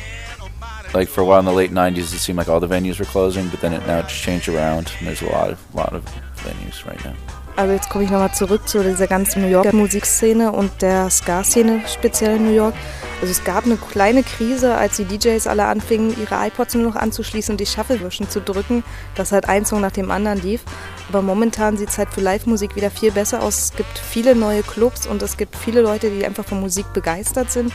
Like 0.94 1.08
for 1.08 1.20
a 1.20 1.26
while 1.26 1.40
in 1.40 1.44
the 1.44 1.52
late 1.52 1.72
'90s, 1.72 2.14
it 2.14 2.20
seemed 2.24 2.38
like 2.38 2.48
all 2.48 2.60
the 2.60 2.68
venues 2.68 2.98
were 2.98 3.04
closing, 3.04 3.50
but 3.50 3.60
then 3.60 3.74
it 3.74 3.86
now 3.86 3.98
it's 3.98 4.18
changed 4.18 4.48
around, 4.48 4.90
and 4.98 5.08
there's 5.08 5.20
a 5.20 5.26
lot 5.26 5.50
of 5.50 5.74
lot 5.74 5.92
of 5.92 6.02
venues 6.36 6.86
right 6.86 7.04
now. 7.04 7.33
Also 7.56 7.72
jetzt 7.72 7.88
komme 7.88 8.02
ich 8.02 8.10
nochmal 8.10 8.34
zurück 8.34 8.68
zu 8.68 8.82
dieser 8.82 9.06
ganzen 9.06 9.42
New 9.42 9.48
Yorker 9.48 9.72
Musikszene 9.72 10.50
und 10.50 10.82
der 10.82 11.08
Ska-Szene 11.08 11.82
speziell 11.86 12.36
in 12.36 12.46
New 12.46 12.52
York. 12.52 12.74
Also 13.20 13.30
es 13.30 13.44
gab 13.44 13.64
eine 13.64 13.76
kleine 13.76 14.24
Krise, 14.24 14.74
als 14.74 14.96
die 14.96 15.04
DJs 15.04 15.46
alle 15.46 15.66
anfingen, 15.66 16.16
ihre 16.20 16.48
iPods 16.48 16.74
nur 16.74 16.82
noch 16.82 16.96
anzuschließen 16.96 17.52
und 17.52 17.60
die 17.60 17.66
Shuffle-Wischen 17.66 18.28
zu 18.28 18.40
drücken, 18.40 18.82
dass 19.14 19.30
halt 19.30 19.48
ein 19.48 19.64
Song 19.64 19.80
nach 19.80 19.92
dem 19.92 20.10
anderen 20.10 20.42
lief. 20.42 20.62
Aber 21.08 21.22
momentan 21.22 21.76
sieht 21.76 21.90
es 21.90 21.98
halt 21.98 22.08
für 22.10 22.20
Live-Musik 22.20 22.74
wieder 22.74 22.90
viel 22.90 23.12
besser 23.12 23.40
aus. 23.40 23.58
Es 23.58 23.76
gibt 23.76 23.98
viele 23.98 24.34
neue 24.34 24.62
Clubs 24.62 25.06
und 25.06 25.22
es 25.22 25.36
gibt 25.36 25.54
viele 25.54 25.80
Leute, 25.80 26.10
die 26.10 26.26
einfach 26.26 26.44
von 26.44 26.58
Musik 26.58 26.92
begeistert 26.92 27.52
sind, 27.52 27.72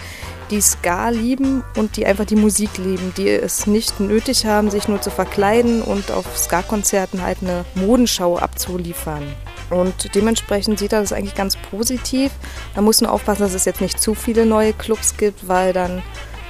die 0.51 0.59
Ska 0.59 1.07
lieben 1.07 1.63
und 1.77 1.95
die 1.95 2.05
einfach 2.05 2.25
die 2.25 2.35
Musik 2.35 2.77
lieben, 2.77 3.13
die 3.15 3.29
es 3.29 3.65
nicht 3.65 4.01
nötig 4.01 4.45
haben, 4.45 4.69
sich 4.69 4.89
nur 4.89 4.99
zu 4.99 5.09
verkleiden 5.09 5.81
und 5.81 6.11
auf 6.11 6.37
Ska-Konzerten 6.37 7.21
halt 7.21 7.37
eine 7.41 7.63
Modenschau 7.75 8.37
abzuliefern. 8.37 9.23
Und 9.69 10.15
dementsprechend 10.15 10.79
sieht 10.79 10.93
er 10.93 11.01
das 11.01 11.13
eigentlich 11.13 11.35
ganz 11.35 11.55
positiv. 11.55 12.31
Man 12.75 12.85
muss 12.85 13.01
nur 13.01 13.11
aufpassen, 13.11 13.43
dass 13.43 13.53
es 13.53 13.65
jetzt 13.65 13.81
nicht 13.81 13.99
zu 13.99 14.15
viele 14.15 14.45
neue 14.45 14.73
Clubs 14.73 15.17
gibt, 15.17 15.47
weil 15.47 15.73
dann 15.73 16.01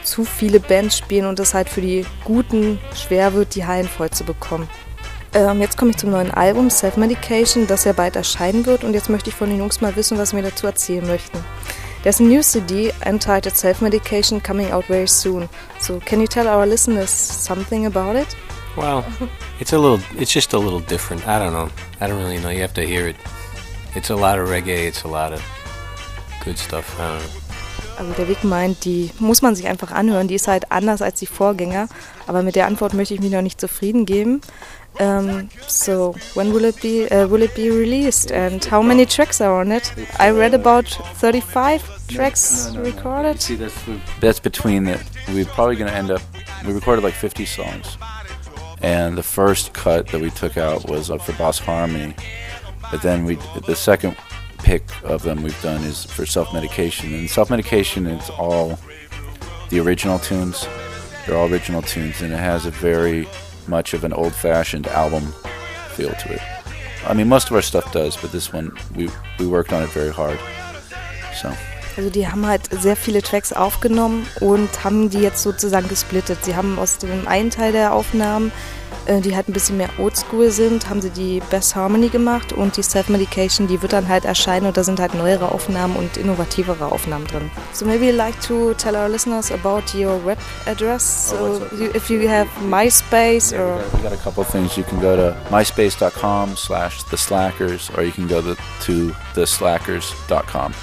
zu 0.04 0.24
viele 0.24 0.60
Bands 0.60 0.98
spielen 0.98 1.26
und 1.26 1.40
es 1.40 1.54
halt 1.54 1.70
für 1.70 1.82
die 1.82 2.06
Guten 2.24 2.80
schwer 2.96 3.34
wird, 3.34 3.56
die 3.56 3.66
Hallen 3.66 3.88
voll 3.88 4.10
zu 4.10 4.24
bekommen. 4.24 4.70
Ähm, 5.34 5.62
jetzt 5.62 5.78
komme 5.78 5.92
ich 5.92 5.98
zum 5.98 6.10
neuen 6.10 6.32
Album 6.32 6.70
Self 6.70 6.98
Medication, 6.98 7.68
das 7.68 7.84
ja 7.84 7.94
bald 7.94 8.16
erscheinen 8.16 8.66
wird. 8.66 8.84
Und 8.84 8.94
jetzt 8.94 9.10
möchte 9.10 9.30
ich 9.30 9.36
von 9.36 9.50
den 9.50 9.60
Jungs 9.60 9.82
mal 9.82 9.96
wissen, 9.96 10.18
was 10.18 10.32
sie 10.32 10.38
mir 10.38 10.44
dazu 10.44 10.66
erzählen 10.66 11.06
möchten. 11.06 11.38
There's 12.02 12.20
a 12.20 12.24
new 12.24 12.42
CD 12.42 12.94
entitled 13.06 13.56
Self 13.56 13.82
Medication 13.82 14.42
coming 14.42 14.72
out 14.72 14.86
very 14.86 15.08
soon. 15.08 15.50
So 15.80 16.00
can 16.04 16.22
you 16.22 16.28
tell 16.28 16.48
our 16.48 16.66
listeners 16.66 17.10
something 17.10 17.86
about 17.86 18.18
it? 18.18 18.28
Well, 18.78 19.06
it's 19.60 19.74
a 19.74 19.78
little. 19.78 20.00
It's 20.18 20.32
just 20.32 20.54
a 20.54 20.60
little 20.60 20.80
different. 20.80 21.28
I 21.28 21.40
don't 21.40 21.54
know. 21.54 21.70
I 22.00 22.08
don't 22.08 22.20
really 22.20 22.40
know. 22.40 22.50
You 22.50 22.62
have 22.62 22.74
to 22.76 22.86
hear 22.86 23.08
it. 23.08 23.16
It's 23.96 24.10
a 24.10 24.16
lot 24.16 24.40
of 24.40 24.48
reggae. 24.50 24.88
It's 24.88 25.04
a 25.04 25.08
lot 25.08 25.34
of 25.34 25.42
good 26.44 26.58
stuff. 26.58 27.00
I 27.00 27.08
don't 27.08 27.20
know. 27.20 27.50
Also 28.00 28.14
der 28.14 28.30
Weg 28.30 28.46
meint, 28.46 28.86
die 28.86 29.12
muss 29.20 29.42
man 29.42 29.56
sich 29.56 29.68
einfach 29.68 29.92
anhören. 29.92 30.30
Die 30.30 30.36
ist 30.36 30.48
halt 30.48 30.72
anders 30.72 31.02
als 31.02 31.20
die 31.20 31.26
Vorgänger. 31.26 31.90
Aber 32.28 32.44
mit 32.44 32.56
der 32.56 32.68
Antwort 32.68 32.94
möchte 32.94 33.14
ich 33.14 33.20
mich 33.20 33.32
noch 33.32 33.42
nicht 33.42 33.60
zufrieden 33.60 34.06
geben. 34.06 34.42
Um, 35.00 35.50
so 35.68 36.16
when 36.34 36.54
will 36.54 36.66
it 36.66 36.82
be 36.82 37.08
uh, 37.12 37.30
will 37.30 37.44
it 37.44 37.54
be 37.56 37.70
released 37.70 38.32
and 38.32 38.70
how 38.70 38.82
many 38.82 39.06
tracks 39.06 39.40
are 39.40 39.62
on 39.62 39.72
it? 39.72 39.94
I 40.20 40.30
read 40.32 40.54
about 40.54 40.88
35 41.16 41.82
tracks 42.08 42.74
recorded. 42.76 43.40
See, 43.42 43.56
that's 43.56 43.76
that's 44.20 44.40
between 44.42 44.86
the. 44.86 45.00
We're 45.30 45.46
probably 45.46 45.76
going 45.76 45.92
to 45.92 45.96
end 45.96 46.12
up. 46.12 46.22
We 46.66 46.74
recorded 46.74 47.04
like 47.04 47.14
50 47.14 47.46
songs, 47.46 47.98
and 48.82 49.18
the 49.18 49.24
first 49.24 49.74
cut 49.74 50.08
that 50.08 50.22
we 50.22 50.30
took 50.32 50.58
out 50.58 50.88
was 50.90 51.10
up 51.10 51.22
for 51.22 51.34
Boss 51.34 51.60
Harmony, 51.60 52.16
but 52.92 53.02
then 53.02 53.26
we 53.26 53.36
the 53.66 53.76
second 53.76 54.16
pick 54.60 54.84
of 55.04 55.24
them 55.24 55.42
we've 55.42 55.62
done 55.62 55.84
is 55.84 56.06
for 56.06 56.26
self 56.26 56.54
medication, 56.54 57.14
and 57.14 57.30
self 57.30 57.50
medication 57.50 58.08
is 58.08 58.30
all 58.32 58.80
the 59.70 59.80
original 59.80 60.20
tunes. 60.20 60.68
They're 61.26 61.38
all 61.38 61.52
original 61.52 61.82
tunes, 61.82 62.22
and 62.22 62.34
it 62.34 62.38
has 62.38 62.66
a 62.66 62.72
very 62.72 63.28
much 63.68 63.94
of 63.94 64.04
an 64.04 64.14
old 64.14 64.34
fashioned 64.34 64.88
album 64.88 65.34
feel 65.92 66.12
to 66.12 66.34
it. 66.34 66.42
I 67.06 67.14
mean, 67.14 67.28
most 67.28 67.50
of 67.50 67.56
our 67.56 67.62
stuff 67.62 67.92
does, 67.92 68.18
but 68.18 68.32
this 68.32 68.52
one 68.52 68.72
we 68.96 69.10
we 69.38 69.48
worked 69.48 69.74
on 69.74 69.84
it 69.84 69.90
very 69.90 70.12
hard. 70.12 70.40
So 71.42 71.56
Also 72.00 72.12
die 72.12 72.30
haben 72.30 72.48
halt 72.48 72.62
sehr 72.72 72.96
viele 72.96 73.22
Tracks 73.22 73.52
aufgenommen 73.52 74.26
und 74.40 74.86
haben 74.86 75.10
die 75.10 75.20
jetzt 75.20 75.44
sozusagen 75.44 75.90
gesplittet. 75.90 76.38
Sie 76.46 76.56
haben 76.56 76.80
aus 76.80 76.98
dem 76.98 77.28
einen 77.28 77.50
Teil 77.50 77.74
der 77.74 77.92
Aufnahmen, 77.92 78.54
äh, 79.06 79.20
die 79.20 79.36
halt 79.36 79.50
ein 79.50 79.52
bisschen 79.52 79.76
mehr 79.76 79.90
oldschool 79.98 80.50
sind, 80.50 80.90
haben 80.90 81.02
sie 81.02 81.10
die 81.10 81.42
Best 81.50 81.76
Harmony 81.76 82.08
gemacht 82.08 82.54
und 82.54 82.78
die 82.78 82.84
Self-Medication, 82.84 83.68
die 83.68 83.82
wird 83.82 83.92
dann 83.92 84.08
halt 84.08 84.24
erscheinen 84.24 84.68
und 84.68 84.78
da 84.78 84.86
sind 84.86 85.02
halt 85.02 85.14
neuere 85.14 85.52
Aufnahmen 85.52 85.98
und 85.98 86.16
innovativere 86.16 86.90
Aufnahmen 86.90 87.28
drin. 87.28 87.52
So 87.74 87.86
maybe 87.86 88.06
you'd 88.06 88.16
like 88.16 88.40
to 88.48 88.74
tell 88.76 88.96
our 88.96 89.10
listeners 89.10 89.52
about 89.52 89.94
your 89.94 90.26
web 90.26 90.38
address, 90.68 91.32
so 91.32 91.62
you, 91.78 91.90
if 91.94 92.10
you 92.10 92.30
have 92.30 92.48
MySpace 92.66 93.52
or... 93.52 93.84
got, 93.92 93.94
we 93.94 94.04
got 94.04 94.14
a 94.14 94.24
couple 94.24 94.42
of 94.42 94.48
things. 94.48 94.78
You 94.78 94.86
can 94.86 95.02
go 95.02 95.18
to 95.18 95.36
myspace.com 95.50 96.56
slash 96.56 97.04
the 97.04 97.18
slackers, 97.18 97.92
or 97.98 98.06
you 98.06 98.14
can 98.14 98.28
go 98.28 98.42
to, 98.42 98.56
to 98.56 99.10
theslackers.com. 99.34 100.74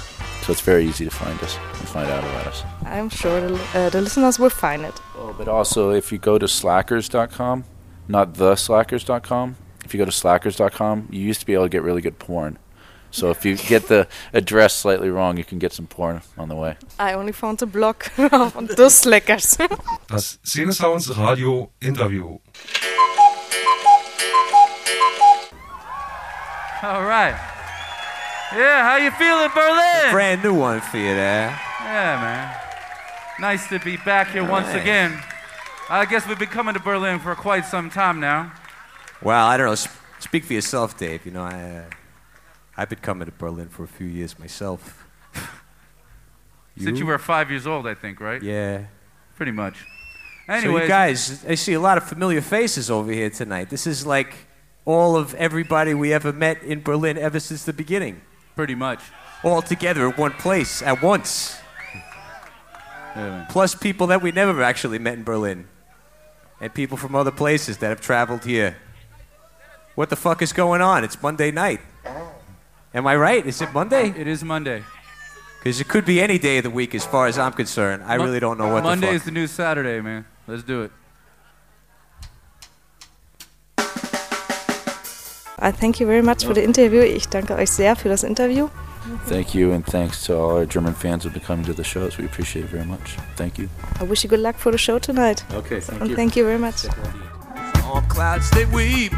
So 0.47 0.53
it's 0.53 0.61
very 0.61 0.85
easy 0.85 1.03
to 1.03 1.11
find 1.11 1.37
us 1.43 1.57
and 1.57 1.89
find 1.89 2.09
out 2.09 2.23
about 2.23 2.47
us. 2.47 2.63
I'm 2.85 3.09
sure 3.09 3.41
the, 3.41 3.59
uh, 3.73 3.89
the 3.89 3.99
listeners 3.99 4.39
will 4.39 4.49
find 4.49 4.85
it. 4.85 4.93
Oh, 5.17 5.35
but 5.37 5.49
also, 5.49 5.91
if 5.91 6.09
you 6.09 6.17
go 6.19 6.37
to 6.37 6.47
slackers.com, 6.47 7.65
not 8.07 8.35
theslackers.com, 8.35 9.57
if 9.83 9.93
you 9.93 9.97
go 9.97 10.05
to 10.05 10.11
slackers.com, 10.13 11.09
you 11.11 11.19
used 11.19 11.41
to 11.41 11.45
be 11.45 11.53
able 11.53 11.65
to 11.65 11.69
get 11.69 11.83
really 11.83 11.99
good 11.99 12.17
porn. 12.17 12.59
So 13.11 13.29
if 13.29 13.43
you 13.43 13.57
get 13.57 13.89
the 13.89 14.07
address 14.31 14.73
slightly 14.73 15.09
wrong, 15.09 15.35
you 15.35 15.43
can 15.43 15.59
get 15.59 15.73
some 15.73 15.85
porn 15.85 16.21
on 16.37 16.47
the 16.47 16.55
way. 16.55 16.77
I 16.97 17.11
only 17.11 17.33
found 17.33 17.57
the 17.57 17.65
blog 17.65 18.03
of 18.17 18.53
the 18.77 18.89
Slackers. 18.89 19.57
Das 20.07 20.39
Szene 20.45 20.71
Sounds 20.71 21.09
Radio 21.17 21.71
Interview. 21.81 22.37
All 26.81 27.03
right. 27.03 27.56
Yeah, 28.53 28.83
how 28.83 28.95
you 28.97 29.11
feeling, 29.11 29.49
Berlin? 29.53 30.11
Brand 30.11 30.43
new 30.43 30.53
one 30.53 30.79
for 30.79 30.97
you 30.97 31.13
there. 31.13 31.49
Yeah, 31.81 32.21
man. 32.21 32.55
Nice 33.39 33.67
to 33.69 33.79
be 33.79 33.97
back 33.97 34.29
here 34.29 34.43
once 34.43 34.73
again. 34.73 35.21
I 35.89 36.05
guess 36.05 36.27
we've 36.27 36.39
been 36.39 36.47
coming 36.47 36.73
to 36.73 36.79
Berlin 36.79 37.19
for 37.19 37.35
quite 37.35 37.65
some 37.65 37.89
time 37.89 38.19
now. 38.19 38.51
Well, 39.21 39.45
I 39.45 39.57
don't 39.57 39.67
know. 39.67 39.75
sp- 39.75 39.95
Speak 40.19 40.45
for 40.45 40.53
yourself, 40.53 40.97
Dave. 40.97 41.25
You 41.25 41.31
know, 41.31 41.43
I, 41.43 41.53
uh, 41.61 41.83
I've 42.75 42.89
been 42.89 42.99
coming 42.99 43.25
to 43.27 43.31
Berlin 43.31 43.69
for 43.69 43.83
a 43.83 43.87
few 43.87 44.07
years 44.07 44.39
myself. 44.39 45.05
you? 46.75 46.85
Since 46.85 46.99
you 46.99 47.05
were 47.05 47.17
five 47.19 47.51
years 47.51 47.67
old, 47.67 47.85
I 47.85 47.93
think, 47.93 48.19
right? 48.19 48.41
Yeah. 48.41 48.85
Pretty 49.35 49.51
much. 49.51 49.85
So 50.47 50.53
Anyways, 50.53 50.83
you 50.83 50.87
guys, 50.87 51.45
I 51.45 51.55
see 51.55 51.73
a 51.73 51.79
lot 51.79 51.97
of 51.97 52.05
familiar 52.05 52.41
faces 52.41 52.89
over 52.89 53.11
here 53.11 53.29
tonight. 53.29 53.69
This 53.69 53.85
is 53.85 54.05
like 54.07 54.33
all 54.85 55.15
of 55.17 55.35
everybody 55.35 55.93
we 55.93 56.13
ever 56.13 56.31
met 56.31 56.63
in 56.63 56.81
Berlin 56.81 57.17
ever 57.17 57.39
since 57.39 57.63
the 57.65 57.73
beginning. 57.73 58.21
Pretty 58.57 58.75
much. 58.75 58.99
All 59.43 59.61
together 59.61 60.07
in 60.07 60.13
one 60.13 60.31
place 60.31 60.81
at 60.81 61.01
once. 61.01 61.57
Plus 63.49 63.75
people 63.75 64.07
that 64.07 64.21
we 64.21 64.31
never 64.31 64.61
actually 64.61 64.99
met 64.99 65.13
in 65.13 65.23
Berlin. 65.23 65.67
And 66.59 66.73
people 66.73 66.97
from 66.97 67.15
other 67.15 67.31
places 67.31 67.77
that 67.77 67.89
have 67.89 68.01
traveled 68.01 68.43
here. 68.43 68.77
What 69.95 70.09
the 70.09 70.15
fuck 70.15 70.41
is 70.41 70.53
going 70.53 70.81
on? 70.81 71.03
It's 71.03 71.21
Monday 71.21 71.51
night. 71.51 71.81
Am 72.93 73.05
I 73.05 73.15
right? 73.15 73.45
Is 73.45 73.61
it 73.61 73.71
Monday? 73.73 74.09
It 74.17 74.27
is 74.27 74.43
Monday. 74.43 74.83
Because 75.59 75.79
it 75.79 75.87
could 75.87 76.05
be 76.05 76.19
any 76.19 76.39
day 76.39 76.57
of 76.57 76.63
the 76.63 76.69
week 76.71 76.95
as 76.95 77.05
far 77.05 77.27
as 77.27 77.37
I'm 77.37 77.53
concerned. 77.53 78.03
I 78.03 78.17
Mon- 78.17 78.25
really 78.27 78.39
don't 78.39 78.57
know 78.57 78.73
what 78.73 78.83
Monday 78.83 79.09
the 79.09 79.13
is 79.13 79.23
the 79.23 79.31
new 79.31 79.47
Saturday, 79.47 80.01
man. 80.01 80.25
Let's 80.47 80.63
do 80.63 80.81
it. 80.83 80.91
I 85.59 85.71
thank 85.71 85.99
you 85.99 86.05
very 86.05 86.21
much 86.21 86.45
for 86.45 86.53
the 86.53 86.63
interview. 86.63 87.01
Ich 87.01 87.29
danke 87.29 87.55
euch 87.55 87.71
sehr 87.71 87.95
für 87.95 88.09
das 88.09 88.23
Interview. 88.23 88.69
Thank 89.27 89.55
you, 89.55 89.71
and 89.71 89.85
thanks 89.85 90.23
to 90.25 90.33
all 90.33 90.57
our 90.57 90.65
German 90.65 90.93
fans 90.93 91.23
who've 91.23 91.33
been 91.33 91.41
coming 91.41 91.65
to 91.65 91.73
the 91.73 91.83
shows. 91.83 92.17
We 92.17 92.25
appreciate 92.25 92.65
it 92.65 92.71
very 92.71 92.85
much. 92.85 93.15
Thank 93.35 93.57
you. 93.57 93.69
I 93.99 94.03
wish 94.03 94.23
you 94.23 94.29
good 94.29 94.41
luck 94.41 94.57
for 94.57 94.71
the 94.71 94.77
show 94.77 94.99
tonight. 94.99 95.43
Okay, 95.53 95.79
thank 95.79 96.01
And 96.01 96.15
thank 96.15 96.35
you 96.35 96.43
very 96.43 96.59
much. 96.59 96.85
On 97.85 98.05
clouds 98.07 98.49
they 98.51 98.65
weep 98.65 99.13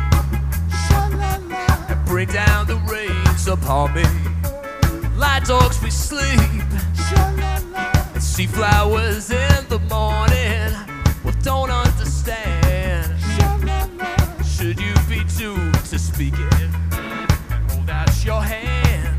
and 1.89 2.05
bring 2.05 2.29
down 2.29 2.67
the 2.67 2.79
rains 2.87 3.47
upon 3.47 3.93
me. 3.95 4.03
Like 5.17 5.45
dogs 5.45 5.81
we 5.81 5.89
sleep 5.89 6.39
and 8.13 8.23
see 8.23 8.45
flowers 8.45 9.31
in 9.31 9.67
the 9.69 9.79
morning. 9.89 10.71
Well, 11.23 11.35
don't 11.43 11.71
understand. 11.71 12.58
Doomed 16.19 16.31
to 16.31 16.33
speak 16.33 16.33
it? 16.33 17.71
Hold 17.71 17.89
out 17.89 18.25
your 18.25 18.41
hand. 18.41 19.15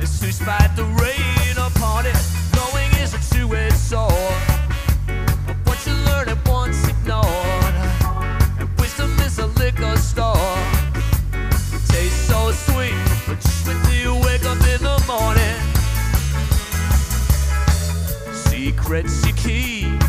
It's 0.00 0.18
to 0.20 0.32
spite 0.32 0.74
the 0.76 0.84
rain 0.84 1.56
upon 1.56 2.06
it. 2.06 2.16
Knowing 2.54 2.90
is 3.00 3.14
a 3.14 3.34
two-edged 3.34 3.76
sword. 3.76 4.12
What 5.64 5.78
you 5.86 5.92
learn 6.06 6.28
at 6.28 6.48
once 6.48 6.88
ignored. 6.88 7.74
And 8.58 8.68
wisdom 8.78 9.10
is 9.20 9.38
a 9.38 9.46
liquor 9.46 9.96
store. 9.96 10.56
It 11.32 11.82
Tastes 11.88 12.28
so 12.28 12.52
sweet, 12.52 12.94
but 13.26 13.40
just 13.40 13.66
when 13.66 13.78
you 13.92 14.14
wake 14.16 14.44
up 14.44 14.60
in 14.74 14.82
the 14.82 14.98
morning. 15.06 15.58
Secrets 18.32 19.26
you 19.26 19.32
keep. 19.34 20.02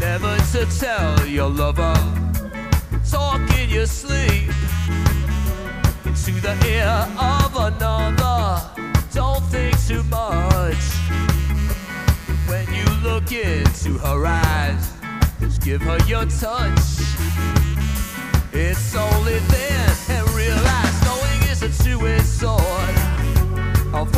Never 0.00 0.36
to 0.52 0.66
tell 0.78 1.26
your 1.26 1.48
lover 1.48 2.25
you 3.76 3.84
sleep 3.84 4.48
into 6.06 6.40
the 6.40 6.56
ear 6.66 6.96
of 7.20 7.54
another. 7.56 8.62
Don't 9.12 9.44
think 9.52 9.76
too 9.86 10.02
much 10.04 10.84
when 12.48 12.66
you 12.72 12.86
look 13.02 13.30
into 13.32 13.98
her 13.98 14.24
eyes. 14.24 14.94
Just 15.40 15.60
give 15.60 15.82
her 15.82 15.98
your 16.06 16.24
touch. 16.24 16.80
It's 18.54 18.96
only 18.96 19.38
then 19.40 19.90
and 20.08 20.26
realize 20.30 20.96
knowing 21.04 21.40
is 21.50 21.62
a 21.62 21.84
two-edged 21.84 22.24
sword. 22.24 22.96
Of 23.92 24.10